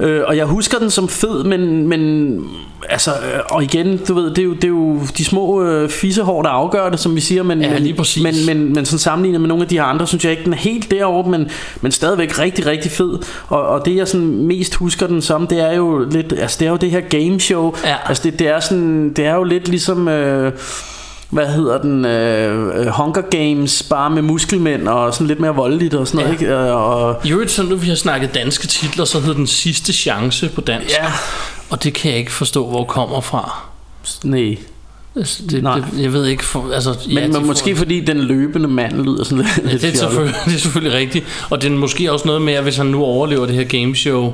[0.00, 2.40] Øh, og jeg husker den som fed, men, men
[2.88, 5.88] altså, øh, og igen, du ved, det er jo, det er jo de små øh,
[5.88, 8.22] fissehår, der afgør det, som vi siger, men, Ja, men, lige præcis.
[8.22, 10.52] men, men, men sådan sammenlignet med nogle af de her andre, synes jeg ikke, den
[10.52, 13.18] er helt deroppe, men, men stadigvæk rigtig, rigtig fed.
[13.48, 16.66] Og, og det, jeg sådan mest husker den som, det er jo lidt, altså det
[16.66, 17.74] er jo det her gameshow.
[17.84, 17.96] Ja.
[18.06, 20.08] Altså det, det, er sådan, det er jo lidt ligesom...
[20.08, 20.52] Øh,
[21.30, 25.94] hvad hedder den, øh, øh, Hunger Games, bare med muskelmænd og sådan lidt mere voldeligt
[25.94, 26.46] og sådan noget, Ja.
[26.46, 26.54] ikke?
[26.54, 29.92] Øh, Og, I øvrigt, så nu vi har snakket danske titler, så hedder den sidste
[29.92, 30.90] chance på dansk.
[30.90, 31.06] ja,
[31.70, 33.62] Og det kan jeg ikke forstå, hvor kommer fra.
[34.24, 34.56] nej.
[35.16, 35.76] Altså, Det, Nej.
[35.92, 36.94] det, jeg ved ikke, for, altså...
[37.08, 39.96] Men, ja, men måske får- fordi den løbende mand lyder sådan lidt, Ja, det, er
[39.98, 41.24] selvfølgelig, det er selvfølgelig rigtigt.
[41.50, 44.24] Og det er måske også noget med, at hvis han nu overlever det her gameshow,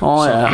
[0.00, 0.46] Åh oh, ja.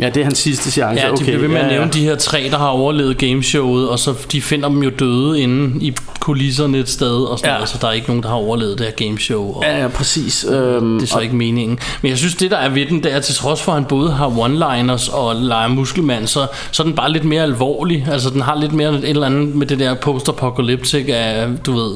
[0.00, 1.02] Ja, det er hans sidste chance.
[1.02, 1.24] Ja, de okay.
[1.24, 1.90] bliver ved med at nævne ja.
[2.00, 5.84] de her tre, der har overlevet gameshowet, og så de finder dem jo døde inde
[5.84, 7.54] i kulisserne et sted, og sådan Ja.
[7.54, 9.52] noget, så der er ikke nogen, der har overlevet det her gameshow.
[9.52, 10.46] Og Ja, ja, præcis.
[10.50, 11.78] Øhm, det er så ikke meningen.
[12.02, 13.78] Men jeg synes, det der er ved den, det er, at til trods for, at
[13.78, 18.06] han både har one-liners og leger muskelmand, så, så er den bare lidt mere alvorlig.
[18.12, 21.92] Altså, den har lidt mere et eller andet med det der post-apocalyptic af, du ved,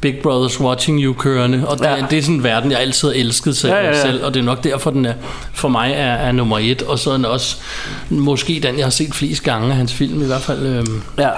[0.00, 1.64] Big Brothers Watching You kørende.
[1.68, 1.96] Og det, ja.
[2.10, 4.02] det er sådan en verden, jeg altid har elsket selv, Ja, ja, ja.
[4.02, 5.12] selv og det er nok derfor, den er,
[5.54, 6.82] for mig er, er nummer et.
[6.82, 7.47] Og så er den også
[8.10, 10.66] måske den, jeg har set flest gange af hans film i hvert fald.
[10.66, 11.28] Øhm, ja.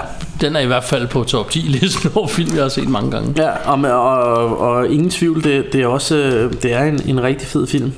[0.41, 3.33] den er i hvert fald på top 10-listen over film, jeg har set mange gange.
[3.37, 7.01] Ja, og, og, og, og ingen tvivl, det, det er også øh, det er en,
[7.05, 7.93] en rigtig fed film.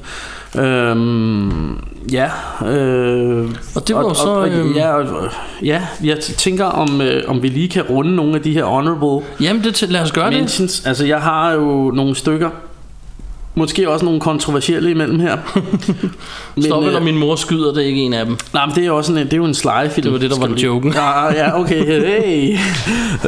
[0.58, 1.78] Øhm,
[2.12, 2.30] ja,
[2.66, 5.30] øh, Og det var jo så, og, øhm, ja, og,
[5.64, 9.28] ja, jeg tænker om, øh, om vi lige kan runde nogle af de her honorable
[9.42, 10.40] Jamen, det, lad os gøre det.
[10.40, 10.86] mentions.
[10.86, 12.50] Altså, jeg har jo nogle stykker,
[13.56, 15.38] måske også nogle kontroversielle imellem her.
[16.56, 18.38] Men, Stop, øh, når min mor skyder, det er ikke en af dem.
[18.54, 20.04] Nej, men det er også en, det er jo en slegefilm.
[20.04, 20.94] Det var det, der var lige- joken.
[20.94, 22.58] Ja, ja, okay, hey.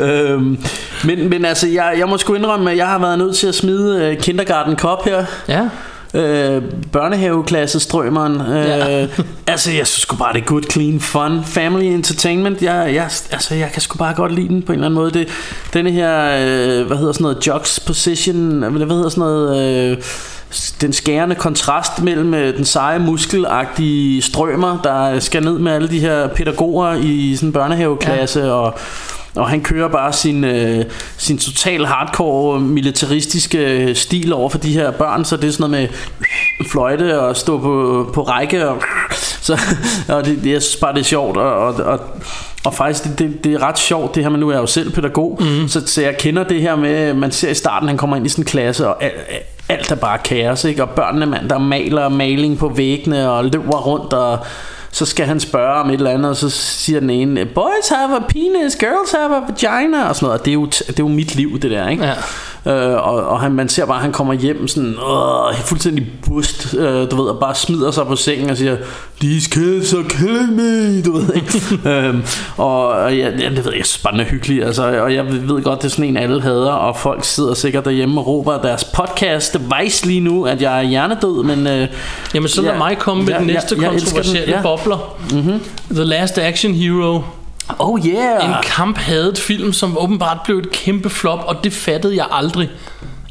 [0.31, 0.57] øhm,
[1.05, 3.55] men, men altså, jeg, jeg må sgu indrømme, at jeg har været nødt til at
[3.55, 5.25] smide uh, Kindergarten Cup her.
[5.47, 5.61] Ja.
[6.15, 8.41] Øh, børnehaveklasse-strømmeren.
[8.41, 9.07] Øh, Ja.
[9.53, 12.61] altså, jeg synes sgu bare, det er good, clean, fun, family entertainment.
[12.61, 15.11] Jeg, jeg, altså, jeg kan sgu bare godt lide den på en eller anden måde.
[15.11, 15.27] Det,
[15.73, 19.91] denne her, øh, hvad hedder sådan noget, juxtaposition, hvad hedder sådan noget...
[19.91, 19.97] Øh,
[20.81, 25.99] den skærende kontrast mellem øh, den seje muskelagtige strømmer Der skal ned med alle de
[25.99, 28.51] her pædagoger I sådan en børnehaveklasse ja.
[28.51, 28.73] og,
[29.35, 30.85] og han kører bare sin, øh,
[31.17, 35.89] sin total hardcore militaristiske stil over for de her børn Så det er sådan noget
[36.59, 38.81] med fløjte og stå på, på række og,
[39.41, 39.59] så,
[40.09, 41.99] og det, jeg synes bare det er sjovt og, og, og
[42.65, 44.67] og faktisk, det, det, det er ret sjovt det her, men nu er jeg jo
[44.67, 45.67] selv pædagog, mm.
[45.67, 48.29] så, så jeg kender det her med, man ser i starten, han kommer ind i
[48.29, 49.13] sådan en klasse, og alt,
[49.69, 50.83] alt er bare kaos, ikke?
[50.83, 54.39] Og børnene, mand, der maler maling på væggene, og løber rundt, og
[54.95, 58.15] så skal han spørge om et eller andet, og så siger den ene, boys have
[58.15, 60.93] a penis, girls have a vagina, og sådan noget, og det er jo, det er
[60.99, 62.03] jo mit liv, det der, ikke?
[62.03, 62.13] Ja.
[62.67, 64.89] Øh, og, og han, man ser bare, at han kommer hjem sådan,
[65.51, 68.77] øh, fuldstændig bust, øh, du ved, og bare smider sig på sengen og siger,
[69.21, 71.61] these kids are killing me, du ved ikke.
[71.89, 72.23] øhm,
[72.57, 75.25] og og jeg, det ved jeg, jeg synes bare, den er hyggelig, altså, og jeg
[75.25, 78.61] ved godt, det er sådan en, alle hader, og folk sidder sikkert derhjemme og råber
[78.61, 81.67] deres podcast device lige nu, at jeg er hjernedød, men...
[81.67, 81.87] Øh,
[82.33, 82.77] Jamen, så lad Ja.
[82.77, 83.83] mig komme med Ja, den ja, næste den.
[83.83, 84.61] kontroversielle Ja.
[84.61, 85.15] bobler.
[85.31, 85.59] Mm-hmm.
[85.91, 87.21] The Last Action Hero.
[87.79, 88.45] Oh yeah!
[88.49, 92.69] En kamphadet film, som åbenbart blev et kæmpe flop, og det fattede jeg aldrig.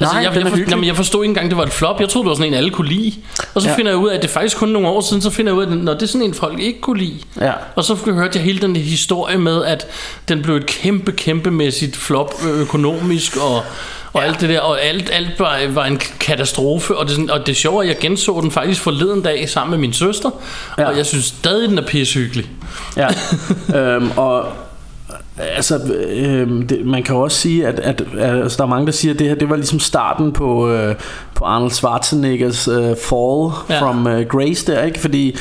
[0.00, 2.00] Altså, Nej, jeg, jeg, for, jamen, jeg forstod ikke engang, det var et flop.
[2.00, 3.12] Jeg troede, det var sådan en, alle kunne lide.
[3.54, 3.76] Og så Ja.
[3.76, 5.64] finder jeg ud af, at det faktisk kun nogle år siden, så finder jeg ud
[5.66, 7.18] af, at når det er sådan en, folk ikke kunne lide.
[7.40, 7.52] Ja.
[7.76, 9.86] Og så hørte jeg hele den historie med, at
[10.28, 13.62] den blev et kæmpe, kæmpemæssigt flop økonomisk, og,
[14.14, 14.26] og ja.
[14.26, 16.96] alt det der, og alt, alt var, var en katastrofe.
[16.96, 19.78] Og det, og det sjove er, at jeg genså den faktisk forleden dag sammen med
[19.78, 20.30] min søster,
[20.78, 20.84] Ja.
[20.88, 22.50] og jeg synes stadig, den er pissehyggelig.
[22.96, 23.08] Ja,
[23.78, 24.46] øhm, og
[25.38, 28.86] altså, øhm, det, man kan jo også sige, at, at, at altså, der er mange,
[28.86, 30.94] der siger, at det her det var ligesom starten på, øh,
[31.34, 33.52] på Arnold Schwarzeneggers øh, Fall.
[33.70, 33.80] Ja.
[33.80, 35.00] from øh, Grace der, ikke?
[35.00, 35.36] Fordi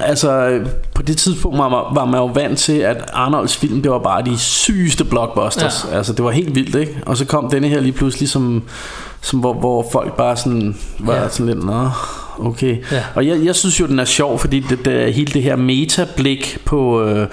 [0.00, 0.60] altså,
[0.96, 4.24] på det tidspunkt var, var man jo vant til, at Arnolds film, det var bare
[4.24, 5.86] de sygeste blockbusters.
[5.90, 5.96] Ja.
[5.96, 6.98] Altså, det var helt vildt, ikke?
[7.06, 8.62] Og så kom denne her lige pludselig, som,
[9.20, 11.14] som hvor, hvor folk bare sådan, var.
[11.14, 11.28] Ja.
[11.28, 11.88] sådan lidt, nå,
[12.38, 12.76] okay.
[12.92, 13.02] Ja.
[13.14, 16.58] Og jeg, jeg synes jo, den er sjov, fordi det, det, hele det her metablik
[16.64, 17.02] på...
[17.02, 17.28] Øh,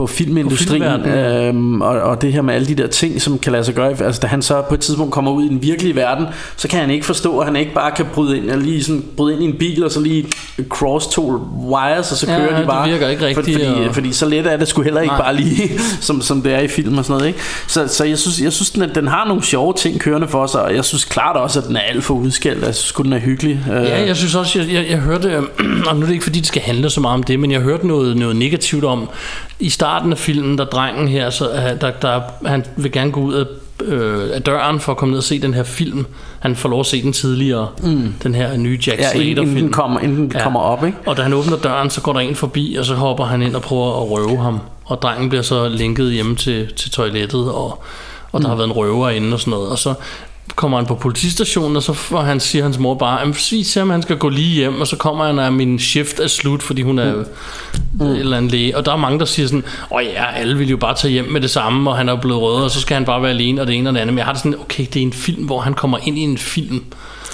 [0.00, 3.52] på filmindustrien, På øhm, og, og det her med alle de der ting, som kan
[3.52, 3.88] lade sig gøre.
[4.04, 6.26] Altså da han så på et tidspunkt kommer ud i den virkelige verden,
[6.56, 9.04] så kan han ikke forstå, at han ikke bare kan bryde ind, eller lige sådan,
[9.16, 10.26] bryde ind i en bil, og så lige
[10.68, 12.88] cross to wires, og så Ja, kører det de bare.
[12.88, 15.22] virker ikke rigtigt, For, fordi, og- fordi så let er det sgu heller ikke Nej.
[15.22, 15.70] bare lige,
[16.00, 17.26] som, som det er i film og sådan noget.
[17.28, 17.38] Ikke?
[17.68, 20.62] Så, så jeg synes, jeg synes den, den har nogle sjove ting kørende for sig,
[20.62, 22.64] og jeg synes klart også, at den er alt for udskældt.
[22.66, 23.60] Jeg synes, den er hyggelig.
[23.72, 25.42] Øh, Ja, jeg synes også, jeg, jeg, jeg hørte, øh,
[25.88, 27.60] og nu er det ikke fordi, det skal handle så meget om det, men jeg
[27.60, 29.08] hørte noget, noget negativt om,
[29.60, 33.20] i starten af filmen, der drengen her, så, øh, der, der, han vil gerne gå
[33.20, 33.44] ud af,
[33.84, 36.06] øh, af døren for at komme ned og se den her film.
[36.40, 38.14] Han får lov at se den tidligere, mm.
[38.22, 40.42] den her nye Jack ja Slater inden, den kommer, inden den Ja.
[40.42, 40.98] kommer op, ikke?
[41.06, 43.56] Og da han åbner døren, så går der en forbi, og så hopper han ind
[43.56, 44.60] og prøver at røve ham.
[44.84, 47.82] Og drengen bliver så linket hjemme til, til toilettet, og,
[48.32, 49.68] og der har været en røver inde og sådan noget.
[49.68, 49.94] Og så
[50.56, 53.80] kommer han på politistationen, og så får han, siger hans mor bare, "Jamen, sig til
[53.80, 56.62] ham, han skal gå lige hjem, og så kommer han, når min shift er slut,
[56.62, 58.06] fordi hun er mm.
[58.06, 58.76] et eller andet læge.
[58.76, 61.24] Og der er mange, der siger sådan, åh ja, alle vil jo bare tage hjem
[61.24, 63.60] med det samme, og han er blevet rød, og så skal han bare være alene,
[63.60, 64.14] og det ene og det andet.
[64.14, 66.20] Men jeg har det sådan, okay, det er en film, hvor han kommer ind i
[66.20, 66.82] en film.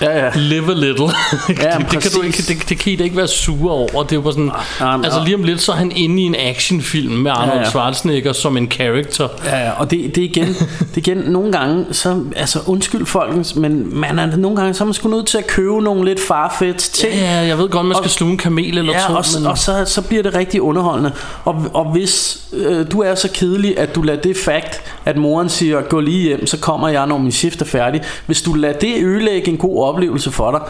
[0.01, 0.30] Ja, ja.
[0.34, 1.05] Live a little.
[1.49, 4.03] Ja, det, det, kan du ikke, det, det kan I da ikke være sure over.
[4.03, 4.45] Det bare sådan,
[4.80, 5.24] nej, altså nej.
[5.24, 7.68] lige om lidt, så er han inde i en actionfilm med Arnold Ja, ja.
[7.68, 9.28] Schwarzenegger som en character.
[9.45, 10.47] Ja, ja, og det, det igen,
[10.95, 14.87] det igen nogle gange, så, altså undskyld folkens, men man er nogle gange, så er
[14.87, 17.14] man sgu nødt til at købe nogle lidt farfetch ting.
[17.14, 19.47] Ja, jeg ved godt, man skal Og- sluge en kamel eller Ja, to, og, men...
[19.47, 21.12] og så, så bliver det rigtig underholdende.
[21.45, 25.49] Og, og hvis øh, du er så kedelig, at du lader det fakt, at moren
[25.49, 28.01] siger, gå lige hjem, så kommer jeg, når min shift er færdig.
[28.26, 30.61] Hvis du lader det ødelægge en god oplevelse for dig,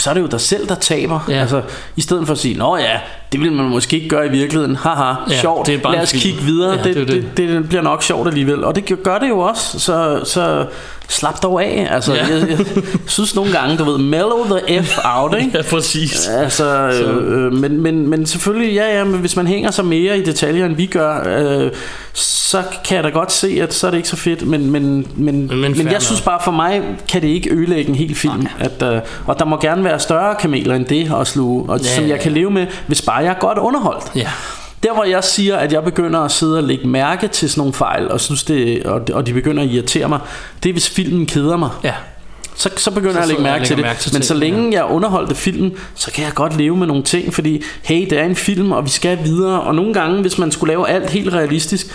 [0.00, 1.20] så er det jo dig selv, der taber.
[1.28, 1.34] Ja.
[1.40, 1.62] Altså,
[1.96, 3.00] I stedet for at sige, nå ja,
[3.32, 4.76] det vil man måske ikke gøre i virkeligheden.
[4.76, 5.66] Haha, Ja, sjovt.
[5.66, 6.70] det er bare Lad os kigge videre.
[6.76, 8.64] Ja, det, det det, det, det bliver nok sjovt alligevel.
[8.64, 9.78] Og det gør det jo også.
[9.80, 10.66] Så, så
[11.08, 11.88] slap dog af.
[11.90, 12.26] Altså, Ja.
[12.26, 12.58] jeg, jeg,
[13.06, 15.50] synes nogle gange, du ved, mellow the F out, ikke?
[15.58, 16.28] Ja, præcis.
[16.28, 20.18] Altså, øh, øh, men, men, men selvfølgelig, ja, ja, men hvis man hænger sig mere
[20.18, 21.70] i detaljer, end vi gør, øh,
[22.14, 25.06] så kan jeg da godt se, at så er det ikke så fedt, men, men,
[25.16, 28.46] men, men, men jeg synes bare, for mig kan det ikke ødelægge en hel film,
[28.58, 31.94] at, øh, og der må gerne være større kameler end det at sluge, og, Ja,
[31.94, 34.04] som ja, jeg kan leve med, hvis bare jeg er godt underholdt.
[34.16, 34.28] Ja.
[34.82, 37.72] Der hvor jeg siger at jeg begynder at sidde og lægge mærke til sådan nogle
[37.72, 40.20] fejl Og synes det, og, og de begynder at irritere mig
[40.62, 41.94] Det er hvis filmen keder mig Ja.
[42.54, 43.84] så, så begynder Så jeg at lægge jeg mærke til det.
[43.84, 47.02] mærke til Men så længe jeg underholdte filmen, så kan jeg godt leve med nogle
[47.02, 49.60] ting, fordi hey, det er en film, og vi skal videre.
[49.60, 51.86] Og nogle gange, hvis man skulle lave alt helt realistisk,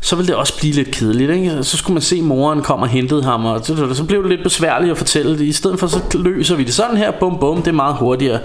[0.00, 1.30] så ville det også blive lidt kedeligt.
[1.30, 1.64] Ikke?
[1.64, 4.30] Så skulle man se, at moren kom og hentede ham, og så, så blev det
[4.30, 5.44] lidt besværligt at fortælle det.
[5.44, 8.38] I stedet for, så løser vi det sådan her, bum bum, det er meget hurtigere.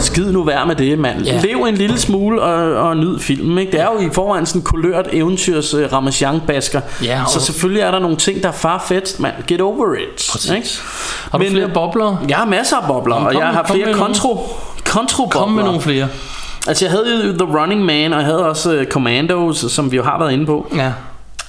[0.00, 1.22] Skid nu værd med det, mand.
[1.22, 1.40] Ja.
[1.40, 3.58] Lev en lille smule og, og nyd filmen.
[3.58, 3.72] Ikke?
[3.72, 6.80] Det er jo i forvejen sådan en kulørt eventyrs uh, Ramachan-basker.
[7.02, 9.34] Ja, så selvfølgelig er der nogle ting, der er farfetched, mand.
[9.46, 10.28] Get over it.
[10.32, 10.50] Præcis.
[10.50, 10.68] Ikke?
[11.30, 12.24] Har du Men, flere øh, bobler?
[12.28, 14.48] Jeg har masser af bobler, Kom, og jeg har flere kontro,
[14.84, 16.08] kontro Kom med nogle flere.
[16.66, 19.96] Altså jeg havde jo The Running Man, og jeg havde også uh, Commandos, som vi
[19.96, 20.72] jo har været inde på.
[20.76, 20.92] Ja.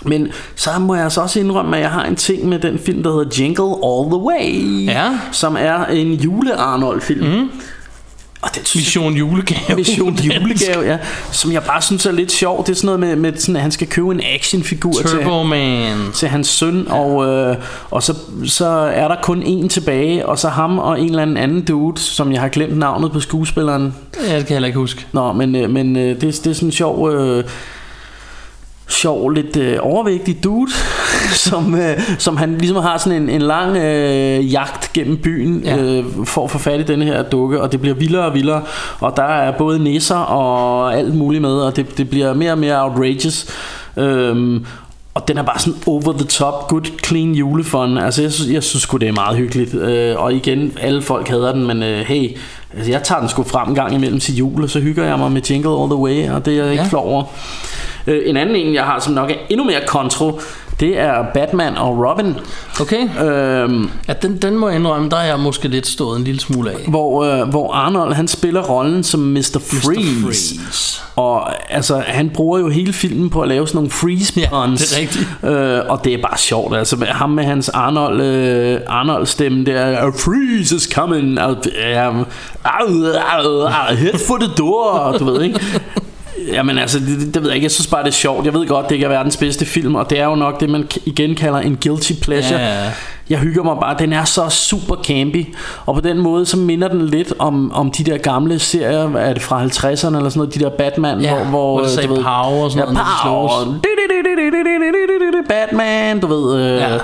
[0.01, 3.03] Men så må jeg altså også indrømme, at jeg har en ting med den film,
[3.03, 4.85] der hedder Jingle All The Way.
[4.85, 5.19] Ja.
[5.31, 7.27] Som er en jule-Arnold-film.
[7.27, 7.49] Mm.
[8.41, 9.75] Og den synes Mission julegave.
[9.75, 10.97] Mission julegave, ja.
[11.31, 12.65] Som jeg bare synes er lidt sjov.
[12.65, 15.43] Det er sådan noget med, med sådan, at han skal købe en actionfigur til, Turbo
[15.43, 15.97] Man.
[16.13, 17.55] til hans søn, og, øh,
[17.91, 18.15] og så,
[18.45, 22.01] så er der kun en tilbage, og så ham og en eller anden anden dude,
[22.01, 23.95] som jeg har glemt navnet på skuespilleren.
[24.15, 25.05] Ja, det kan jeg heller ikke huske.
[25.11, 27.11] Nå, men, øh, men øh, det, det er sådan en sjov...
[27.11, 27.43] Øh,
[28.89, 30.71] sjov, lidt øh, overvægtig dude,
[31.49, 35.77] som, øh, som han ligesom har sådan en, en lang øh, jagt gennem byen Ja.
[35.77, 38.61] øh, for at få fat i den her dukke, og det bliver vildere og vildere,
[38.99, 42.57] og der er både nisser og alt muligt med, og det, det bliver mere og
[42.57, 43.45] mere outrageous.
[43.97, 44.65] Øhm,
[45.21, 47.97] og den er bare sådan over the top, good clean julefun.
[47.97, 49.73] Altså jeg synes, jeg synes sgu det er meget hyggeligt.
[49.73, 52.37] Øh, og igen, alle folk hader den, men øh, hey,
[52.77, 55.19] altså, jeg tager den sgu frem en gang imellem til jul, og så hygger jeg
[55.19, 56.89] mig med Jingle All The Way, og det er jeg ikke Ja.
[56.89, 57.23] flov over.
[58.07, 60.39] Øh, en anden en, jeg har, som nok er endnu mere kontro,
[60.79, 62.35] det er Batman og Robin.
[62.81, 63.23] Okay.
[63.25, 66.39] Øhm, Ja, den, den må jeg indrømme, der er jeg måske lidt stået en lille
[66.41, 66.77] smule af.
[66.87, 69.37] hvor, øh, hvor Arnold han spiller rollen som Mr.
[69.59, 70.23] Freeze.
[70.25, 71.01] Freeze.
[71.15, 74.89] Og altså, han bruger jo hele filmen på at lave sådan nogle freeze Ja, puns.
[74.89, 75.27] det er rigtigt.
[75.43, 76.77] Øh, og det er bare sjovt.
[76.77, 79.97] Altså, med ham med hans Arnold, øh, Arnold stemme der.
[79.97, 81.39] "A Freeze is coming.
[81.45, 82.25] Uh, um,
[83.97, 85.15] head for the door.
[85.19, 85.59] Du ved ikke.
[86.53, 87.65] Jamen altså, det, det ved jeg ikke.
[87.65, 88.45] Jeg synes bare, det er sjovt.
[88.45, 90.69] Jeg ved godt, det ikke er verdens bedste film, og det er jo nok det,
[90.69, 92.59] man igen kalder en guilty pleasure.
[92.59, 92.91] Ja, ja.
[93.29, 93.95] Jeg hygger mig bare.
[93.99, 95.45] Den er så super campy,
[95.85, 99.33] og på den måde, så minder den lidt om, om de der gamle serier, er
[99.33, 102.13] det fra 50'erne eller sådan noget, de der Batman, Ja, hvor, hvor, hvor øh, du
[102.13, 103.79] ved- power og sådan ja, noget, power.
[105.49, 106.61] Batman, du ved.
[106.61, 106.97] Øh, Ja.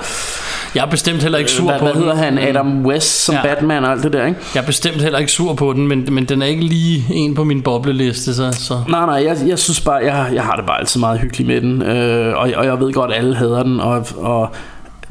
[0.74, 2.02] Jeg er bestemt heller ikke sur hvad, på hvad den.
[2.02, 2.38] hedder han?
[2.38, 3.42] Adam West som Ja.
[3.42, 4.40] Batman og alt det der, ikke?
[4.54, 7.34] Jeg er bestemt heller ikke sur på den, men, men den er ikke lige en
[7.34, 8.80] på min bobleliste, så, så.
[8.88, 11.60] Nej, nej, jeg, jeg synes bare, jeg, jeg har det bare altid meget hyggeligt med
[11.60, 14.48] den, øh, og, og jeg ved godt, at alle hader den, og, og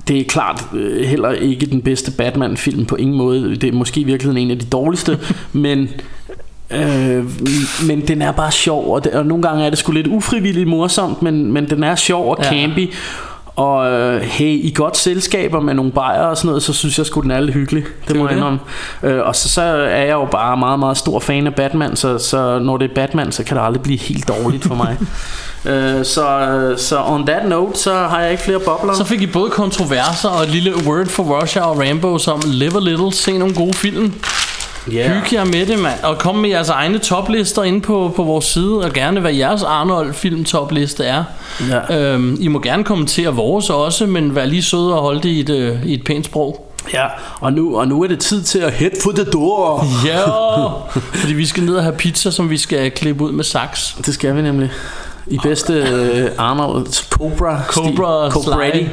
[0.07, 3.55] det er klart øh, heller ikke den bedste Batman-film på ingen måde.
[3.55, 5.19] Det er måske i virkeligheden en af de dårligste,
[5.53, 5.89] men...
[6.71, 7.23] Øh,
[7.87, 10.67] men den er bare sjov og, det, og nogle gange er det sgu lidt ufrivilligt
[10.67, 12.49] morsomt Men, men den er sjov og Ja.
[13.55, 17.05] Og øh, hey, i godt selskaber med nogle bajer og sådan noget Så synes jeg
[17.05, 18.29] sgu den er lidt hyggelig Det er må det.
[18.29, 18.59] jeg indrømme
[19.03, 22.17] øh, Og så, så er jeg jo bare meget meget stor fan af Batman Så,
[22.17, 24.97] så når det er Batman Så kan det aldrig blive helt dårligt for mig
[25.73, 29.27] øh, så, så on that note Så har jeg ikke flere bobler Så fik I
[29.27, 33.37] både kontroverser og et lille word for Russia og Rambo som Live a Little, se
[33.37, 34.13] nogle gode film.
[34.93, 35.11] Yeah.
[35.11, 36.03] Hygge jer med det, mand.
[36.03, 39.63] Og kom med jeres egne toplister inde på, på vores side, og gerne hvad jeres
[39.63, 41.23] Arnold film topliste er.
[41.69, 41.99] Ja.
[41.99, 45.39] Øhm, I må gerne kommentere vores også, men vær lige søde og holde det i
[45.39, 46.71] et, øh, i et pænt sprog.
[46.93, 47.05] ja,
[47.39, 50.19] og nu, og nu er det tid til at head for the door Ja,
[51.21, 53.97] fordi vi skal ned og have pizza, som vi skal klippe ud med saks.
[54.05, 54.71] Det skal vi nemlig.
[55.27, 58.88] I bedste øh, Arnold Cobra Cobra Cobretti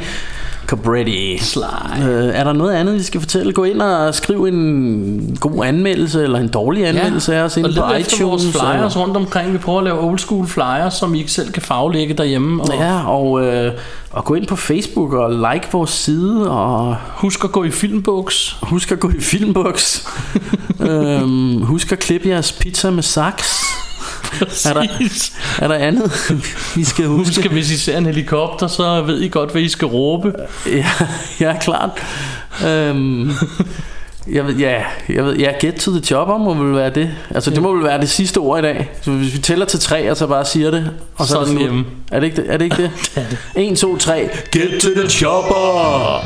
[0.63, 0.69] Sly.
[0.69, 1.61] Cobretti Sly.
[2.09, 3.53] øh, Er der noget andet, vi skal fortælle?
[3.53, 7.73] Gå ind og skriv en god anmeldelse Eller en dårlig anmeldelse af os inde på
[7.95, 9.53] efter vores iTunes flyers rundt omkring.
[9.53, 12.63] Vi prøver at lave old school flyers, som I ikke selv kan faglægge derhjemme.
[12.63, 13.73] Og Ja, og, øh,
[14.11, 18.57] og gå ind på Facebook og like vores side Og husk at gå i filmbuks.
[18.63, 20.07] husk at gå i Filmbox
[20.91, 23.63] øhm, Husk at klippe jeres pizza med saks
[24.69, 24.87] Er der,
[25.59, 26.13] er der andet,
[26.77, 27.35] vi skal huske?
[27.37, 30.33] Husk, hvis I ser en helikopter, så ved I godt, hvad I skal råbe.
[30.67, 30.87] Ja,
[31.41, 31.91] ja klart.
[32.67, 33.31] Øhm,
[34.31, 37.11] jeg ved, ja, jeg ved, ja, get to the chopper må vel være det.
[37.31, 38.91] Altså, det må vel være det sidste ord i dag.
[39.03, 41.43] Så hvis vi tæller til tre, og så bare siger det, og så, Så er
[41.43, 41.85] er det nu.
[42.13, 42.53] Er det ikke det?
[42.53, 43.39] Er det ikke det?
[43.57, 44.29] 1, 2, 3.
[44.53, 46.25] Get to the chopper!